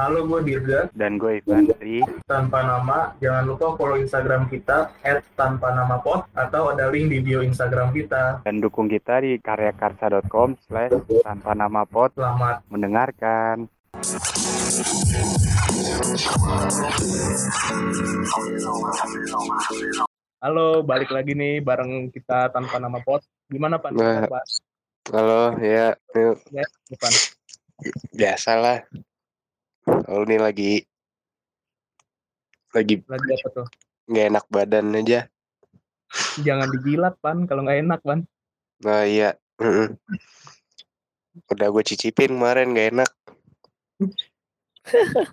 Halo, 0.00 0.24
gue 0.24 0.40
Dirga. 0.48 0.88
Dan 0.96 1.20
gue 1.20 1.44
Ivandri. 1.44 2.00
Tanpa 2.24 2.64
nama, 2.64 3.12
jangan 3.20 3.44
lupa 3.44 3.76
follow 3.76 4.00
Instagram 4.00 4.48
kita 4.48 4.88
at 5.04 5.20
tanpa 5.36 5.76
nama 5.76 6.00
pot 6.00 6.24
atau 6.32 6.72
ada 6.72 6.88
link 6.88 7.12
di 7.12 7.20
bio 7.20 7.44
Instagram 7.44 7.92
kita. 7.92 8.40
Dan 8.48 8.64
dukung 8.64 8.88
kita 8.88 9.20
di 9.20 9.36
karyakarsa.com 9.36 10.56
slash 10.56 10.96
tanpa 11.20 11.52
nama 11.52 11.84
pot. 11.84 12.16
Selamat 12.16 12.64
mendengarkan. 12.72 13.68
Halo, 20.40 20.80
balik 20.80 21.12
lagi 21.12 21.36
nih 21.36 21.60
bareng 21.60 22.08
kita 22.08 22.48
tanpa 22.48 22.80
nama 22.80 23.04
pot. 23.04 23.20
Gimana 23.52 23.76
Pak? 23.76 23.92
Nah, 23.92 24.24
halo, 25.12 25.60
ya, 25.60 25.92
yuk. 26.16 26.40
Ya, 26.48 26.64
depan. 26.88 27.12
Biasalah. 28.16 28.88
Kalau 29.90 30.22
ini 30.22 30.38
lagi 30.38 30.72
lagi 32.70 33.02
lagi 33.10 33.28
apa 33.34 33.48
tuh? 33.50 33.66
Nggak 34.06 34.26
enak 34.30 34.44
badan 34.46 34.94
aja. 34.94 35.26
Jangan 36.38 36.70
dijilat 36.78 37.18
pan 37.18 37.46
kalau 37.50 37.66
nggak 37.66 37.82
enak 37.82 38.00
pan. 38.06 38.22
Nah 38.86 39.02
iya. 39.02 39.34
Udah 41.50 41.66
gue 41.74 41.82
cicipin 41.82 42.38
kemarin 42.38 42.70
nggak 42.70 42.88
enak. 42.94 43.10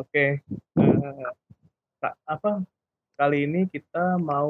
Oke. 0.00 0.40
Uh, 0.80 1.28
apa 2.24 2.64
kali 3.20 3.44
ini 3.44 3.68
kita 3.68 4.16
mau 4.16 4.48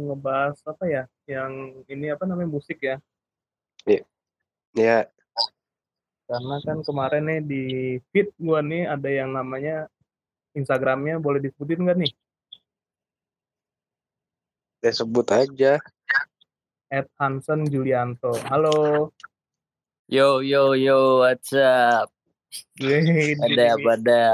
ngebahas 0.00 0.56
apa 0.64 0.84
ya? 0.88 1.04
Yang 1.28 1.84
ini 1.92 2.08
apa 2.08 2.24
namanya 2.24 2.48
musik 2.48 2.80
ya? 2.80 2.96
Iya. 3.84 4.08
Yeah 4.72 5.04
karena 6.28 6.60
kan 6.60 6.78
kemarin 6.84 7.24
nih 7.24 7.40
di 7.40 7.62
feed 8.12 8.28
gua 8.36 8.60
nih 8.60 8.84
ada 8.84 9.08
yang 9.08 9.32
namanya 9.32 9.88
Instagramnya 10.52 11.16
boleh 11.16 11.40
disebutin 11.40 11.88
nggak 11.88 11.98
nih? 12.04 12.12
Ya 14.84 14.92
sebut 14.92 15.24
aja. 15.32 15.80
At 16.92 17.08
Hansen 17.16 17.64
Julianto. 17.72 18.36
Halo. 18.52 19.08
Yo 20.08 20.44
yo 20.44 20.76
yo, 20.76 21.24
what's 21.24 21.56
up? 21.56 22.12
ada 23.44 23.76
ada. 23.76 24.24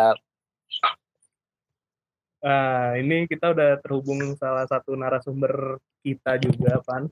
Nah, 2.45 3.00
ini 3.00 3.25
kita 3.25 3.56
udah 3.56 3.81
terhubung 3.81 4.37
salah 4.37 4.69
satu 4.69 4.92
narasumber 4.92 5.81
kita 6.05 6.37
juga, 6.37 6.77
Pan. 6.84 7.09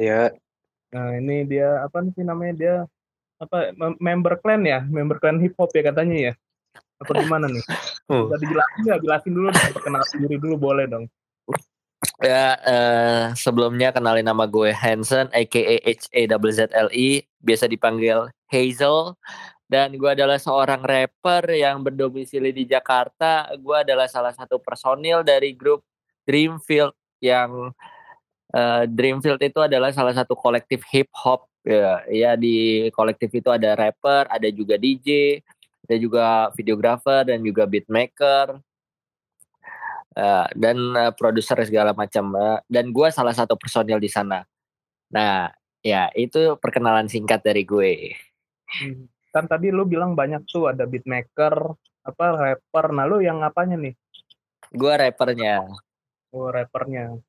Ya. 0.00 0.32
Nah, 0.96 1.12
ini 1.20 1.44
dia 1.44 1.84
apa 1.84 2.00
sih 2.08 2.24
namanya 2.24 2.54
dia 2.56 2.76
apa 3.36 3.72
member 4.00 4.40
clan 4.40 4.64
ya? 4.64 4.84
Member 4.84 5.20
clan 5.20 5.40
hip 5.40 5.54
hop 5.60 5.72
ya 5.76 5.82
katanya 5.84 6.16
ya? 6.30 6.32
Apa 7.00 7.10
gimana 7.20 7.46
nih? 7.50 7.64
Hmm. 8.06 8.30
udah 8.30 8.38
dijelasin 8.38 8.82
ya 8.86 8.96
jelasin 9.02 9.34
dulu 9.34 9.50
dong 9.50 9.66
perkenalan 9.74 10.14
diri 10.22 10.38
dulu 10.38 10.54
boleh 10.54 10.86
dong. 10.86 11.10
Ya 12.22 12.54
uh, 12.62 13.34
sebelumnya 13.34 13.90
kenalin 13.90 14.22
nama 14.22 14.46
gue 14.46 14.70
Hansen 14.70 15.26
aka 15.34 15.82
H 15.82 16.06
A 16.14 16.22
W 16.38 16.50
Z 16.54 16.70
L 16.70 16.86
E 16.94 17.26
biasa 17.42 17.66
dipanggil 17.66 18.30
Hazel. 18.46 19.18
Dan 19.66 19.98
gue 19.98 20.06
adalah 20.06 20.38
seorang 20.38 20.86
rapper 20.86 21.50
yang 21.50 21.82
berdomisili 21.82 22.54
di 22.54 22.62
Jakarta. 22.62 23.50
Gue 23.58 23.82
adalah 23.82 24.06
salah 24.06 24.30
satu 24.30 24.62
personil 24.62 25.26
dari 25.26 25.50
grup 25.50 25.82
Dreamfield 26.22 26.94
yang 27.18 27.74
uh, 28.54 28.84
Dreamfield 28.86 29.42
itu 29.42 29.58
adalah 29.58 29.90
salah 29.90 30.14
satu 30.14 30.38
kolektif 30.38 30.86
hip 30.94 31.10
hop 31.10 31.50
Ya, 31.66 32.06
ya 32.06 32.30
di 32.38 32.86
kolektif 32.94 33.34
itu 33.34 33.50
ada 33.50 33.74
rapper, 33.74 34.30
ada 34.30 34.46
juga 34.54 34.78
DJ, 34.78 35.42
ada 35.82 35.96
juga 35.98 36.26
videographer 36.54 37.26
dan 37.26 37.42
juga 37.42 37.66
beatmaker. 37.66 38.62
Uh, 40.16 40.48
dan 40.56 40.80
uh, 40.96 41.12
produser 41.12 41.60
segala 41.68 41.92
macam 41.92 42.32
uh, 42.40 42.56
dan 42.72 42.88
gue 42.88 43.04
salah 43.12 43.36
satu 43.36 43.52
personil 43.52 44.00
di 44.00 44.08
sana. 44.08 44.48
Nah, 45.12 45.52
ya 45.84 46.08
itu 46.16 46.56
perkenalan 46.56 47.04
singkat 47.04 47.44
dari 47.44 47.68
gue. 47.68 48.16
Hmm. 48.64 49.10
Kan 49.28 49.44
tadi 49.44 49.68
lu 49.68 49.84
bilang 49.84 50.16
banyak 50.16 50.48
tuh 50.48 50.72
ada 50.72 50.88
beatmaker, 50.88 51.76
apa 52.00 52.24
rapper. 52.32 52.86
Nah, 52.96 53.04
lu 53.04 53.20
yang 53.20 53.44
apanya 53.44 53.76
nih? 53.76 53.92
Gue 54.72 54.92
rappernya. 54.96 55.68
Oh, 56.32 56.48
rappernya. 56.48 57.20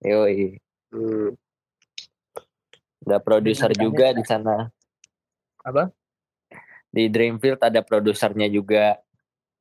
Yoi. 0.00 0.56
Hmm. 0.88 1.36
Ada 3.06 3.18
produser 3.20 3.70
juga 3.72 4.12
di 4.12 4.24
sana. 4.24 4.68
Apa? 5.64 5.88
Di 6.90 7.08
Dreamfield 7.08 7.60
ada 7.62 7.80
produsernya 7.80 8.50
juga. 8.50 8.98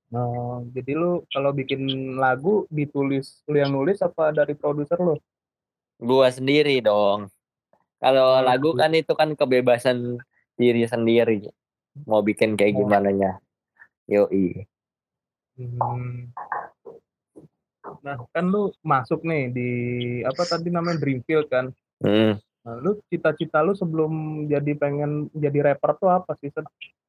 Oh, 0.09 0.66
jadi 0.73 0.97
lu 0.97 1.22
kalau 1.29 1.53
bikin 1.53 1.85
lagu 2.17 2.66
ditulis 2.73 3.45
lu 3.45 3.61
yang 3.61 3.69
nulis 3.69 4.01
apa 4.01 4.33
dari 4.33 4.57
produser 4.57 4.97
lu? 4.97 5.16
Gua 6.01 6.33
sendiri 6.33 6.81
dong. 6.81 7.29
Kalau 8.01 8.39
oh, 8.39 8.41
lagu 8.41 8.73
gitu. 8.73 8.79
kan 8.79 8.91
itu 8.95 9.13
kan 9.13 9.29
kebebasan 9.38 10.17
diri 10.57 10.88
sendiri. 10.89 11.51
Mau 12.09 12.25
bikin 12.25 12.57
kayak 12.57 12.73
oh. 12.73 12.78
gimana 12.88 13.13
nya. 13.13 13.31
Yoi. 14.09 14.66
Hmm. 15.59 16.33
Nah, 17.99 18.17
kan 18.31 18.45
lu 18.47 18.72
masuk 18.81 19.22
nih 19.28 19.51
di 19.51 19.69
apa 20.25 20.41
tadi 20.47 20.72
namanya 20.73 20.97
Dreamfield 21.03 21.47
kan? 21.51 21.69
Hmm. 22.01 22.39
Nah, 22.69 22.78
lu 22.85 23.02
cita-cita 23.09 23.66
lu 23.66 23.74
sebelum 23.74 24.46
jadi 24.46 24.78
pengen 24.78 25.25
jadi 25.34 25.74
rapper 25.74 25.97
tuh 25.97 26.13
apa 26.13 26.38
sih? 26.38 26.53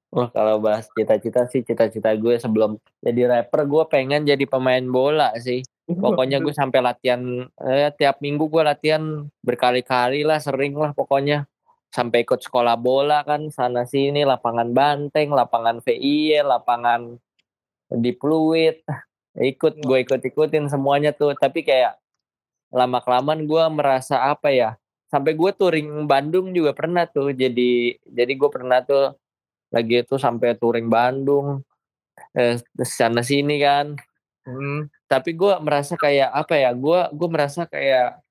Wah 0.08 0.32
kalau 0.32 0.56
bahas 0.56 0.88
cita-cita 0.96 1.44
sih 1.52 1.60
cita-cita 1.60 2.16
gue 2.16 2.40
sebelum 2.40 2.80
jadi 3.04 3.28
rapper 3.28 3.68
gue 3.68 3.84
pengen 3.92 4.24
jadi 4.24 4.40
pemain 4.48 4.80
bola 4.80 5.36
sih. 5.36 5.60
Pokoknya 5.84 6.40
gue 6.40 6.56
sampai 6.56 6.80
latihan 6.80 7.20
eh, 7.60 7.92
tiap 7.92 8.24
minggu 8.24 8.48
gue 8.48 8.62
latihan 8.64 9.28
berkali-kali 9.44 10.24
lah 10.24 10.40
sering 10.40 10.80
lah 10.80 10.96
pokoknya. 10.96 11.44
Sampai 11.92 12.24
ikut 12.24 12.40
sekolah 12.40 12.80
bola 12.80 13.20
kan 13.28 13.52
sana 13.52 13.84
sini 13.84 14.24
lapangan 14.24 14.72
banteng, 14.72 15.28
lapangan 15.28 15.84
VI, 15.84 16.40
lapangan 16.40 17.20
di 17.92 18.16
Pluit. 18.16 18.80
Ikut 19.36 19.76
gue 19.84 19.98
ikut 20.08 20.24
ikutin 20.24 20.72
semuanya 20.72 21.12
tuh. 21.12 21.36
Tapi 21.36 21.60
kayak 21.68 22.00
lama 22.72 23.04
kelamaan 23.04 23.44
gue 23.44 23.64
merasa 23.68 24.24
apa 24.24 24.48
ya 24.48 24.79
sampai 25.10 25.34
gue 25.34 25.50
touring 25.58 26.06
Bandung 26.06 26.54
juga 26.54 26.70
pernah 26.72 27.04
tuh 27.04 27.34
jadi 27.34 27.98
jadi 28.06 28.32
gue 28.38 28.50
pernah 28.50 28.78
tuh 28.86 29.18
lagi 29.74 30.06
itu 30.06 30.16
sampai 30.16 30.54
touring 30.54 30.86
Bandung 30.86 31.66
eh, 32.38 32.58
sana 32.86 33.22
sini 33.26 33.58
kan. 33.60 33.98
Hmm. 34.40 34.88
tapi 35.04 35.36
gue 35.36 35.52
merasa 35.60 36.00
kayak 36.00 36.32
apa 36.32 36.56
ya 36.56 36.72
gue 36.72 37.00
gue 37.12 37.28
merasa 37.28 37.68
kayak 37.68 38.24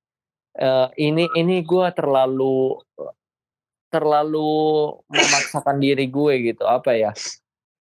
eh, 0.57 0.87
ini 0.97 1.29
ini 1.37 1.61
gue 1.61 1.85
terlalu 1.93 2.81
terlalu 3.93 4.89
memaksakan 5.05 5.77
diri 5.77 6.09
gue 6.09 6.33
gitu 6.49 6.65
apa 6.65 6.97
ya 6.97 7.11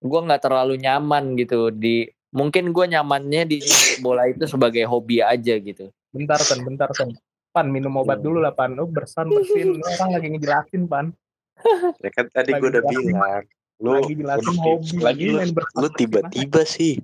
gue 0.01 0.19
nggak 0.25 0.41
terlalu 0.41 0.81
nyaman 0.81 1.37
gitu 1.37 1.69
di 1.69 2.09
mungkin 2.35 2.75
gue 2.75 2.85
nyamannya 2.91 3.47
di 3.47 3.57
bola 4.03 4.27
itu 4.27 4.43
sebagai 4.49 4.83
hobi 4.89 5.23
aja 5.23 5.55
gitu. 5.55 5.87
Bentar 6.11 6.41
kan 6.43 6.59
bentar 6.65 6.89
kan 6.91 7.15
Pan 7.55 7.71
minum 7.71 7.95
obat 7.95 8.19
dulu 8.19 8.43
lah 8.43 8.51
Pan. 8.51 8.75
Lu 8.75 8.83
bersan 8.91 9.31
bersin 9.31 9.79
orang 9.79 10.09
lagi 10.19 10.27
ngejelasin 10.35 10.83
Pan. 10.91 11.15
Ya 12.03 12.11
kan 12.11 12.27
tadi 12.35 12.51
gue 12.51 12.67
udah 12.67 12.83
bilang. 12.83 13.47
Lu 13.79 13.95
lagi 13.95 14.13
jelasin 14.19 14.55
hobi. 14.59 14.95
Lagi 14.99 15.23
lu, 15.31 15.39
lu 15.55 15.87
tiba-tiba 15.95 16.67
sih. 16.67 16.99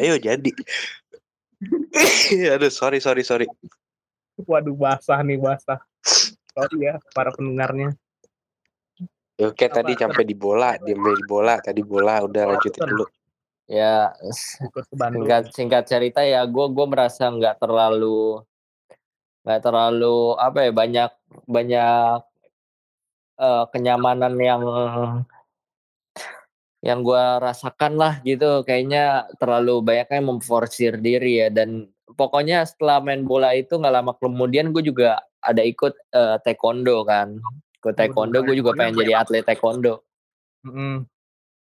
Ayo 0.00 0.16
jadi. 0.16 0.48
Aduh 2.56 2.72
sorry 2.72 3.04
sorry 3.04 3.20
sorry. 3.20 3.44
Waduh 4.40 4.72
basah 4.72 5.20
nih 5.20 5.36
basah. 5.36 5.84
Sorry 6.56 6.88
ya 6.88 6.96
para 7.12 7.28
pendengarnya. 7.36 7.92
Ya, 9.34 9.50
oke 9.50 9.66
Apa, 9.66 9.82
tadi 9.82 9.98
sampai 9.98 10.22
di 10.22 10.36
bola, 10.38 10.78
dia 10.78 10.94
di 10.94 11.26
bola, 11.26 11.58
tadi 11.58 11.82
bola 11.82 12.22
udah 12.22 12.54
lanjutin 12.54 12.86
dulu. 12.86 13.06
Ya 13.66 14.12
singkat 14.92 15.50
singkat 15.50 15.84
cerita 15.88 16.20
ya 16.20 16.44
gue 16.44 16.66
gue 16.72 16.86
merasa 16.86 17.32
nggak 17.32 17.58
terlalu 17.58 18.44
nggak 19.44 19.60
terlalu 19.60 20.40
apa 20.40 20.58
ya 20.64 20.72
banyak 20.72 21.10
banyak 21.44 22.20
uh, 23.38 23.64
kenyamanan 23.68 24.34
yang 24.40 24.62
yang 26.84 27.00
gue 27.00 27.24
rasakan 27.40 27.96
lah 27.96 28.20
gitu. 28.24 28.60
Kayaknya 28.64 29.28
terlalu 29.40 29.80
banyaknya 29.80 30.20
memforsir 30.20 31.00
diri 31.00 31.40
ya. 31.44 31.48
Dan 31.48 31.88
pokoknya 32.16 32.68
setelah 32.68 33.00
main 33.00 33.24
bola 33.24 33.56
itu 33.56 33.80
nggak 33.80 33.94
lama 33.94 34.12
kemudian 34.20 34.68
gue 34.72 34.84
juga 34.84 35.24
ada 35.40 35.64
ikut 35.64 35.92
uh, 36.12 36.36
taekwondo 36.44 37.04
kan. 37.08 37.40
Ikut 37.80 37.94
taekwondo 37.96 38.44
gue 38.44 38.56
juga 38.60 38.76
pengen 38.76 39.00
jadi 39.00 39.24
atlet 39.24 39.44
taekwondo. 39.44 40.04
Mm. 40.64 41.04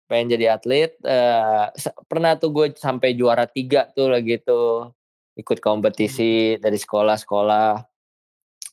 pengen 0.05 0.37
jadi 0.37 0.55
atlet 0.55 0.95
uh, 1.03 1.73
pernah 2.07 2.39
tuh 2.39 2.53
gue 2.55 2.67
sampai 2.79 3.17
juara 3.19 3.49
tiga 3.49 3.91
tuh 3.97 4.13
lagi 4.13 4.39
tuh 4.39 4.93
ikut 5.35 5.59
kompetisi 5.63 6.57
dari 6.59 6.79
sekolah-sekolah. 6.79 7.83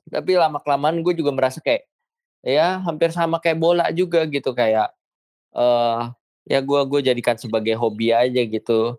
Tapi 0.09 0.31
lama 0.37 0.57
kelamaan 0.61 1.01
gue 1.05 1.13
juga 1.13 1.31
merasa 1.33 1.61
kayak 1.61 1.85
ya 2.41 2.81
hampir 2.81 3.13
sama 3.13 3.37
kayak 3.37 3.57
bola 3.61 3.85
juga 3.93 4.25
gitu 4.25 4.53
kayak 4.57 4.89
eh 5.53 6.01
ya 6.49 6.59
gue 6.61 6.79
gue 6.89 6.99
jadikan 7.05 7.37
sebagai 7.37 7.77
hobi 7.77 8.09
aja 8.13 8.41
gitu 8.45 8.97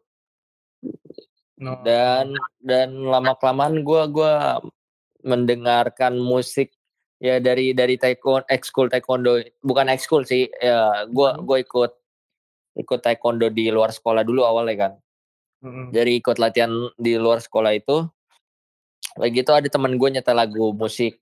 No. 1.63 1.79
dan 1.87 2.35
dan 2.59 2.91
lama 3.07 3.39
kelamaan 3.39 3.87
gue 3.87 4.03
gua 4.11 4.59
mendengarkan 5.23 6.19
musik 6.19 6.75
ya 7.23 7.39
dari 7.39 7.71
dari 7.71 7.95
taekwondo 7.95 8.43
ekskul 8.51 8.91
taekwondo 8.91 9.39
bukan 9.63 9.87
ekskul 9.87 10.27
sih 10.27 10.51
ya 10.59 11.07
gue 11.07 11.29
Hmm. 11.31 11.47
gue 11.47 11.63
ikut 11.63 11.93
ikut 12.83 13.01
taekwondo 13.07 13.47
di 13.47 13.71
luar 13.71 13.95
sekolah 13.95 14.27
dulu 14.27 14.43
awalnya 14.43 14.75
kan 14.75 14.93
Mm-mm. 15.63 15.95
dari 15.95 16.19
ikut 16.19 16.37
latihan 16.37 16.69
di 16.95 17.15
luar 17.15 17.39
sekolah 17.39 17.73
itu 17.73 18.07
lagi 19.15 19.41
itu 19.41 19.53
ada 19.53 19.69
teman 19.69 19.95
gue 19.95 20.09
nyetel 20.11 20.35
lagu 20.35 20.73
musik 20.73 21.19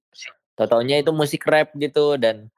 Taunya 0.54 1.00
itu 1.00 1.08
musik 1.08 1.40
rap 1.44 1.72
gitu 1.72 2.20
dan 2.20 2.52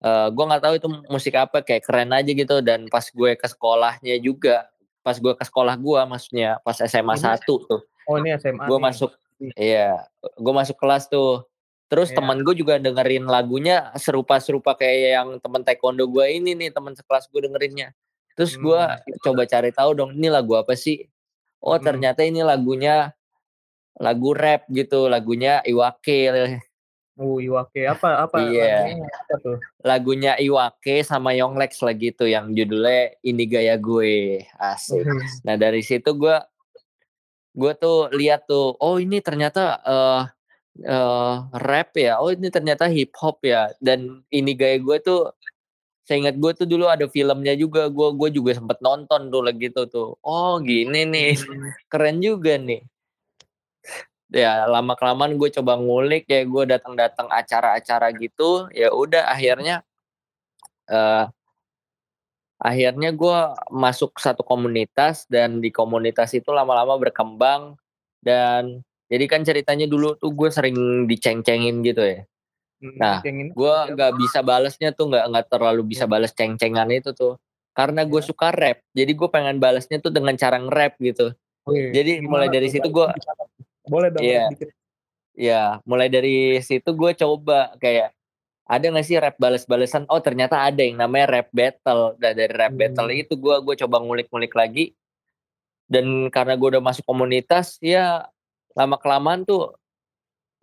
eh 0.00 0.28
gue 0.28 0.40
nggak 0.42 0.62
tahu 0.62 0.74
itu 0.74 0.88
musik 1.06 1.36
apa 1.36 1.60
kayak 1.60 1.84
keren 1.84 2.08
aja 2.10 2.26
gitu 2.26 2.58
dan 2.58 2.88
pas 2.88 3.04
gue 3.04 3.36
ke 3.36 3.44
sekolahnya 3.44 4.16
juga 4.18 4.66
pas 5.00 5.14
gue 5.14 5.30
ke 5.30 5.44
sekolah 5.44 5.76
gue 5.76 6.00
maksudnya 6.06 6.56
pas 6.60 6.74
SMA 6.74 7.12
Ini- 7.12 7.38
1 7.38 7.44
tuh 7.44 7.80
Oh 8.08 8.16
ini 8.16 8.32
SMA. 8.34 8.64
gue 8.66 8.78
masuk 8.78 9.12
iya 9.54 10.00
gue 10.18 10.52
masuk 10.52 10.74
kelas 10.74 11.06
tuh 11.06 11.44
terus 11.86 12.08
Iya. 12.08 12.24
teman 12.24 12.40
gue 12.40 12.54
juga 12.56 12.80
dengerin 12.80 13.28
lagunya 13.28 13.92
serupa-serupa 13.94 14.72
kayak 14.72 14.96
yang 15.12 15.28
temen 15.38 15.60
taekwondo 15.60 16.08
gue 16.08 16.24
ini 16.32 16.56
nih 16.56 16.72
teman 16.72 16.96
sekelas 16.96 17.28
gue 17.28 17.44
dengerinnya 17.44 17.92
terus 18.32 18.56
gue 18.56 18.80
Hmm. 18.80 19.20
coba 19.20 19.44
cari 19.44 19.70
tahu 19.70 19.92
dong 19.92 20.16
ini 20.16 20.26
lagu 20.26 20.56
apa 20.56 20.72
sih 20.72 21.04
oh 21.62 21.78
Hmm. 21.78 21.84
ternyata 21.86 22.26
ini 22.26 22.42
lagunya 22.42 23.14
lagu 23.96 24.34
rap 24.34 24.66
gitu 24.68 25.06
lagunya 25.06 25.62
Iwake 25.62 26.20
Uh, 27.12 27.36
Iwake 27.38 27.84
apa 27.84 28.24
apa 28.24 28.40
Iya. 28.40 28.88
lagunya 28.88 29.04
apa 29.04 29.34
tuh? 29.36 29.56
lagunya 29.84 30.32
Iwake 30.40 31.04
sama 31.04 31.36
Yonglex 31.36 31.84
lagi 31.84 32.08
tuh 32.10 32.24
yang 32.24 32.56
judulnya 32.56 33.12
ini 33.20 33.44
gaya 33.44 33.76
gue 33.76 34.40
asik 34.56 35.04
Hmm. 35.04 35.20
Nah 35.44 35.54
dari 35.54 35.84
situ 35.84 36.08
gue 36.16 36.36
gue 37.52 37.72
tuh 37.76 38.08
lihat 38.16 38.48
tuh 38.48 38.72
oh 38.80 38.96
ini 38.96 39.20
ternyata 39.20 39.76
eh 39.84 40.22
eh, 40.88 41.34
rap 41.52 41.92
ya 41.92 42.16
oh 42.16 42.32
ini 42.32 42.48
ternyata 42.48 42.88
hip 42.88 43.12
hop 43.20 43.44
ya 43.44 43.68
dan 43.76 44.24
ini 44.32 44.56
gaya 44.56 44.80
gue 44.80 44.96
tuh 45.04 45.36
saya 46.02 46.16
ingat 46.26 46.36
gue 46.42 46.52
tuh 46.58 46.66
dulu 46.66 46.90
ada 46.90 47.06
filmnya 47.06 47.54
juga 47.54 47.86
gue 47.86 48.08
gue 48.18 48.28
juga 48.34 48.58
sempet 48.58 48.82
nonton 48.82 49.30
tuh 49.30 49.42
lagi 49.42 49.70
tuh 49.70 49.86
tuh. 49.86 50.08
Oh 50.26 50.58
gini 50.58 51.06
nih 51.06 51.38
keren 51.92 52.18
juga 52.18 52.58
nih. 52.58 52.82
Ya 54.32 54.64
lama 54.66 54.96
kelamaan 54.98 55.36
gue 55.38 55.48
coba 55.54 55.78
ngulik 55.78 56.26
ya 56.26 56.42
gue 56.42 56.64
datang 56.66 56.98
datang 56.98 57.28
acara-acara 57.28 58.10
gitu 58.16 58.66
ya 58.74 58.90
udah 58.90 59.28
akhirnya 59.28 59.84
eh 60.90 61.26
akhirnya 62.62 63.10
gue 63.10 63.38
masuk 63.74 64.14
satu 64.22 64.46
komunitas 64.46 65.26
dan 65.26 65.58
di 65.58 65.74
komunitas 65.74 66.30
itu 66.30 66.54
lama-lama 66.54 66.94
berkembang 66.94 67.74
dan 68.22 68.86
jadi 69.10 69.24
kan 69.26 69.42
ceritanya 69.42 69.90
dulu 69.90 70.14
tuh 70.16 70.30
gue 70.32 70.48
sering 70.48 71.04
diceng-cengin 71.10 71.82
gitu 71.84 72.00
ya. 72.00 72.22
Hmm, 72.22 72.31
Nah, 72.82 73.22
yang 73.22 73.38
ini 73.38 73.50
gue 73.54 73.76
nggak 73.94 74.12
bisa 74.18 74.42
balesnya 74.42 74.90
tuh 74.90 75.06
nggak 75.06 75.24
nggak 75.30 75.46
terlalu 75.48 75.82
bisa 75.86 76.10
balas 76.10 76.34
ceng-cengan 76.34 76.90
itu 76.90 77.14
tuh. 77.14 77.38
Karena 77.72 78.02
gue 78.04 78.18
Ya. 78.18 78.26
suka 78.26 78.50
rap 78.50 78.82
jadi 78.92 79.12
gue 79.14 79.28
pengen 79.30 79.56
balesnya 79.56 79.96
tuh 79.96 80.10
dengan 80.10 80.34
cara 80.34 80.58
nge-rap 80.58 80.98
gitu. 80.98 81.30
Oke, 81.62 81.94
jadi 81.94 82.18
mulai 82.20 82.50
dari 82.50 82.66
situ 82.68 82.84
gue 82.84 83.06
boleh 83.86 84.08
dong 84.10 84.22
Iya. 84.22 84.50
dikit. 84.50 84.70
ya 85.32 85.80
mulai 85.88 86.12
dari 86.12 86.60
situ 86.60 86.92
gue 86.92 87.16
coba 87.16 87.72
kayak 87.80 88.12
ada 88.62 88.84
nggak 88.84 89.06
sih 89.06 89.16
rap 89.16 89.36
bales-balesan? 89.38 90.04
Oh 90.08 90.20
ternyata 90.20 90.60
ada 90.60 90.82
yang 90.82 90.98
namanya 90.98 91.40
rap 91.40 91.48
battle. 91.50 92.18
Dan 92.18 92.34
dari 92.34 92.52
rap 92.52 92.72
Hmm. 92.72 92.80
battle 92.82 93.08
itu 93.10 93.34
gue 93.36 93.56
gue 93.62 93.74
coba 93.78 93.96
ngulik-ngulik 94.00 94.52
lagi. 94.52 94.92
Dan 95.86 96.28
karena 96.28 96.56
gue 96.56 96.68
udah 96.76 96.82
masuk 96.82 97.04
komunitas 97.04 97.76
ya 97.78 98.26
lama 98.72 98.96
kelamaan 98.96 99.44
tuh 99.44 99.76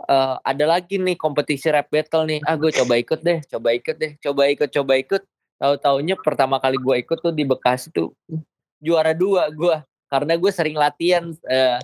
eh, 0.08 0.36
ada 0.40 0.66
lagi 0.66 0.96
nih 1.02 1.20
kompetisi 1.20 1.68
rap 1.68 1.92
battle 1.92 2.24
nih. 2.30 2.40
Ah 2.48 2.56
gue 2.56 2.72
coba 2.72 2.96
ikut 2.96 3.20
deh 3.20 3.40
coba 3.50 3.76
ikut 3.76 3.96
deh 4.00 4.12
coba 4.24 4.42
ikut 4.48 4.70
coba 4.72 4.94
ikut. 4.96 5.22
Tahu 5.60 5.74
taunya 5.84 6.16
pertama 6.16 6.56
kali 6.62 6.80
gue 6.80 6.96
ikut 7.04 7.20
tuh 7.20 7.36
di 7.36 7.44
Bekasi 7.44 7.92
tuh 7.92 8.16
juara 8.80 9.12
dua 9.12 9.52
gue 9.52 9.76
karena 10.08 10.40
gue 10.40 10.52
sering 10.56 10.80
latihan 10.80 11.36
eh, 11.52 11.80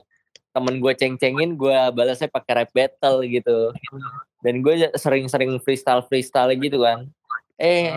temen 0.56 0.79
gue 0.79 0.94
ceng-cengin 0.95 1.59
gue 1.59 1.77
balasnya 1.91 2.31
pakai 2.31 2.63
rap 2.63 2.71
battle 2.71 3.19
gitu. 3.27 3.75
Dan 4.39 4.63
gue 4.63 4.88
sering-sering 4.95 5.59
freestyle 5.59 6.06
freestyle 6.07 6.56
gitu 6.56 6.79
kan. 6.79 7.12
Eh 7.59 7.91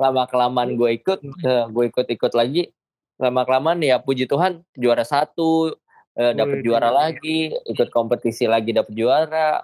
lama 0.00 0.24
kelamaan 0.24 0.78
gue 0.80 0.96
ikut 0.96 1.20
eh, 1.44 1.64
gue 1.68 1.84
ikut-ikut 1.92 2.32
lagi. 2.32 2.72
Lama 3.18 3.42
kelamaan 3.44 3.82
ya 3.82 3.98
puji 3.98 4.30
Tuhan 4.30 4.62
juara 4.78 5.02
satu 5.02 5.74
eh, 6.18 6.32
dapat 6.34 6.58
juara 6.60 6.90
lagi 6.90 7.54
ikut 7.64 7.88
kompetisi 7.88 8.44
lagi 8.44 8.74
dapat 8.74 8.92
juara. 8.92 9.62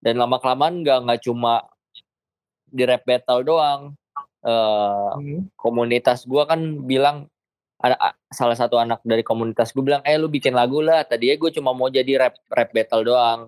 Dan 0.00 0.16
lama 0.16 0.40
kelamaan 0.40 0.80
nggak 0.80 0.98
nggak 1.04 1.20
cuma 1.22 1.64
di 2.66 2.82
rap 2.82 3.04
battle 3.04 3.44
doang. 3.44 3.80
Eh, 4.40 5.10
Hmm. 5.16 5.50
komunitas 5.58 6.24
gua 6.24 6.46
kan 6.46 6.60
bilang 6.86 7.26
ada 7.76 8.16
salah 8.32 8.56
satu 8.56 8.80
anak 8.80 9.04
dari 9.04 9.20
komunitas 9.20 9.68
gue 9.68 9.84
bilang 9.84 10.00
eh 10.00 10.16
lu 10.16 10.32
bikin 10.32 10.56
lagu 10.56 10.80
lah. 10.80 11.04
Tadinya 11.04 11.36
gue 11.36 11.50
cuma 11.52 11.76
mau 11.76 11.92
jadi 11.92 12.16
rap 12.16 12.34
rap 12.48 12.70
battle 12.72 13.04
doang. 13.04 13.40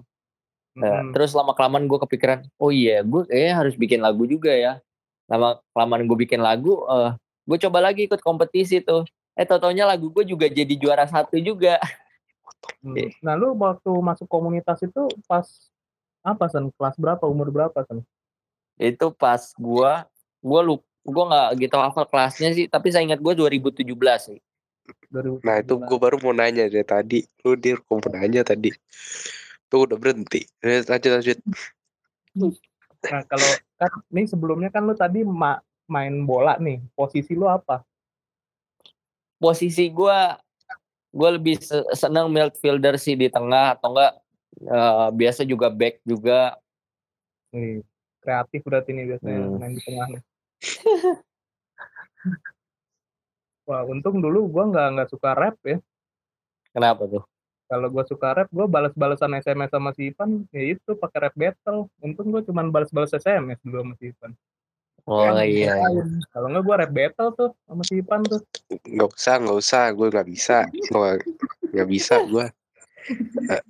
Nah, 0.76 1.00
Hmm. 1.00 1.10
terus 1.16 1.32
lama 1.32 1.56
kelamaan 1.56 1.88
gue 1.88 1.96
kepikiran 1.96 2.44
oh 2.60 2.68
iya 2.68 3.00
gue 3.02 3.24
eh 3.32 3.48
harus 3.50 3.72
bikin 3.74 4.04
lagu 4.04 4.28
juga 4.28 4.52
ya. 4.52 4.84
Lama 5.32 5.58
kelamaan 5.72 6.04
gue 6.04 6.18
bikin 6.28 6.44
lagu 6.44 6.76
eh 6.86 7.16
gue 7.48 7.58
coba 7.62 7.78
lagi 7.80 8.04
ikut 8.04 8.20
kompetisi 8.20 8.84
tuh. 8.84 9.08
Eh 9.32 9.46
totonya 9.48 9.88
lagu 9.88 10.12
gue 10.12 10.24
juga 10.28 10.44
jadi 10.50 10.74
juara 10.76 11.08
satu 11.08 11.38
juga 11.40 11.80
Hmm. 12.82 12.94
Nah, 13.22 13.34
lu 13.34 13.54
waktu 13.58 13.90
masuk 13.90 14.26
komunitas 14.30 14.82
itu 14.82 15.06
pas 15.26 15.46
apa 16.22 16.44
san? 16.50 16.70
Kelas 16.74 16.96
berapa? 16.98 17.24
Umur 17.26 17.50
berapa 17.50 17.82
san? 17.86 18.02
itu 18.78 19.10
pas 19.10 19.42
gue 19.58 19.92
gue 20.38 20.60
lu 20.62 20.78
gue 21.02 21.24
nggak 21.26 21.48
gitu 21.66 21.76
hafal 21.82 22.06
kelasnya 22.06 22.54
sih 22.54 22.70
tapi 22.70 22.94
saya 22.94 23.10
ingat 23.10 23.18
gue 23.18 23.34
2017 23.34 23.90
sih 24.22 24.38
2017. 25.10 25.42
Nah 25.42 25.56
itu 25.58 25.74
gue 25.82 25.98
baru 25.98 26.16
mau 26.22 26.32
nanya 26.32 26.68
dari 26.68 26.84
tadi. 26.84 27.20
Lu 27.44 27.56
dir 27.56 27.80
mau 27.88 28.00
nanya 28.08 28.44
tadi. 28.44 28.72
Tuh 29.68 29.84
udah 29.84 29.96
berhenti. 30.00 30.44
Eh, 30.64 30.84
Lanjut 30.84 31.10
lanjut. 31.12 31.38
Nah, 32.98 33.22
kalau 33.30 33.46
kan 33.78 33.94
nih 34.10 34.26
sebelumnya 34.26 34.74
kan 34.74 34.82
lu 34.82 34.90
tadi 34.90 35.22
ma- 35.22 35.62
main 35.86 36.26
bola 36.26 36.58
nih. 36.58 36.82
Posisi 36.98 37.34
lu 37.38 37.46
apa? 37.46 37.86
posisi 39.38 39.86
gue 39.86 40.18
gue 41.08 41.30
lebih 41.40 41.56
se- 41.58 41.88
senang 41.96 42.28
midfielder 42.28 43.00
sih 43.00 43.16
di 43.16 43.32
tengah 43.32 43.76
atau 43.76 43.92
enggak 43.96 44.12
eh, 44.64 45.08
biasa 45.14 45.42
juga 45.48 45.68
back 45.72 46.02
juga 46.04 46.56
Nih, 47.48 47.80
kreatif 48.20 48.60
berarti 48.60 48.92
nih 48.92 49.04
biasanya 49.16 49.40
Hmm. 49.40 49.56
main 49.56 49.72
di 49.72 49.80
tengah. 49.80 50.06
Wah, 53.64 53.84
untung 53.88 54.20
dulu 54.20 54.48
gua 54.48 54.64
nggak 54.68 54.86
nggak 54.96 55.08
suka 55.12 55.30
rap 55.36 55.56
ya. 55.64 55.76
kenapa 56.72 57.04
tuh 57.08 57.24
Kalau 57.68 57.88
gua 57.92 58.04
suka 58.08 58.32
rap, 58.32 58.48
gua 58.48 58.64
balas-balasan 58.64 59.36
SMS 59.40 59.68
sama 59.68 59.92
si 59.92 60.08
Ipan, 60.08 60.48
ya 60.56 60.72
itu 60.72 60.96
pakai 60.96 61.28
rap 61.28 61.34
battle. 61.36 61.88
Untung 62.00 62.32
gua 62.32 62.40
cuman 62.40 62.72
balas-balas 62.72 63.12
SMS 63.12 63.60
dulu 63.60 63.84
sama 63.84 63.94
si 64.00 64.08
Ipan. 64.12 64.32
Oh 65.06 65.22
Kan, 65.22 65.44
iya 65.46 65.76
ngapain? 65.76 66.06
Kalau 66.32 66.46
nggak 66.50 66.64
gua 66.66 66.76
rap 66.82 66.92
battle 66.92 67.30
tuh 67.36 67.50
sama 67.68 67.82
si 67.86 68.00
Ipan 68.00 68.20
tuh. 68.26 68.40
Nggak 68.88 69.08
usah 69.14 69.34
nggak 69.38 69.58
usah. 69.60 69.82
Gue 69.94 70.06
nggak 70.10 70.28
bisa. 70.28 70.56
Gue 70.90 71.10
nggak 71.70 71.88
bisa 71.88 72.14
gue. 72.24 72.46
Eh, 73.48 73.62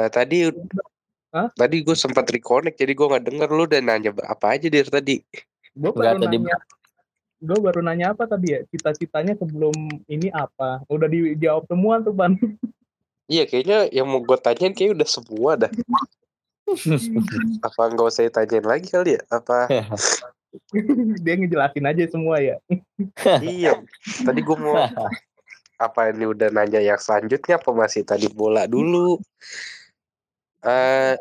eh, 0.00 0.08
tadi 0.08 0.48
Hah? 1.30 1.52
tadi 1.52 1.84
gue 1.84 1.92
sempat 1.92 2.24
reconnect 2.30 2.80
jadi 2.80 2.96
gue 2.96 3.06
nggak 3.10 3.24
denger 3.28 3.48
lu 3.52 3.64
dan 3.68 3.84
nanya 3.90 4.14
apa 4.24 4.56
aja 4.56 4.66
dir 4.72 4.88
tadi. 4.88 5.20
Gua 5.76 5.92
Nggak, 5.92 6.00
baru 6.00 6.18
tadi- 6.24 6.38
nanya, 6.40 6.56
gua 7.44 7.58
baru 7.60 7.80
nanya 7.84 8.06
apa 8.16 8.24
tadi 8.24 8.56
ya? 8.56 8.60
Cita-citanya 8.72 9.36
sebelum 9.36 9.74
ini 10.08 10.32
apa? 10.32 10.80
Udah 10.88 11.10
dijawab 11.10 11.68
semua 11.68 12.00
tuh 12.00 12.14
Pan. 12.16 12.38
Iya 13.24 13.44
kayaknya 13.44 13.88
yang 13.92 14.04
mau 14.08 14.20
gue 14.20 14.36
tanyain 14.36 14.72
kayak 14.72 14.96
udah 14.96 15.08
semua 15.08 15.50
dah. 15.56 15.72
Apa 17.66 17.82
nggak 17.92 18.08
usah 18.08 18.24
ditanyain 18.24 18.64
lagi 18.64 18.88
kali 18.88 19.16
ya? 19.16 19.22
Apa 19.28 19.68
Dia 21.24 21.34
ngejelasin 21.38 21.84
aja 21.86 22.04
semua 22.08 22.38
ya. 22.38 22.56
iya. 23.42 23.78
Tadi 24.22 24.40
gue 24.40 24.56
mau 24.58 24.74
apa 25.86 26.00
ini 26.14 26.30
udah 26.30 26.54
nanya 26.54 26.78
yang 26.78 26.98
selanjutnya 26.98 27.58
apa 27.58 27.70
masih 27.74 28.06
tadi 28.06 28.30
bola 28.30 28.64
dulu? 28.70 29.18
Eh 30.64 31.18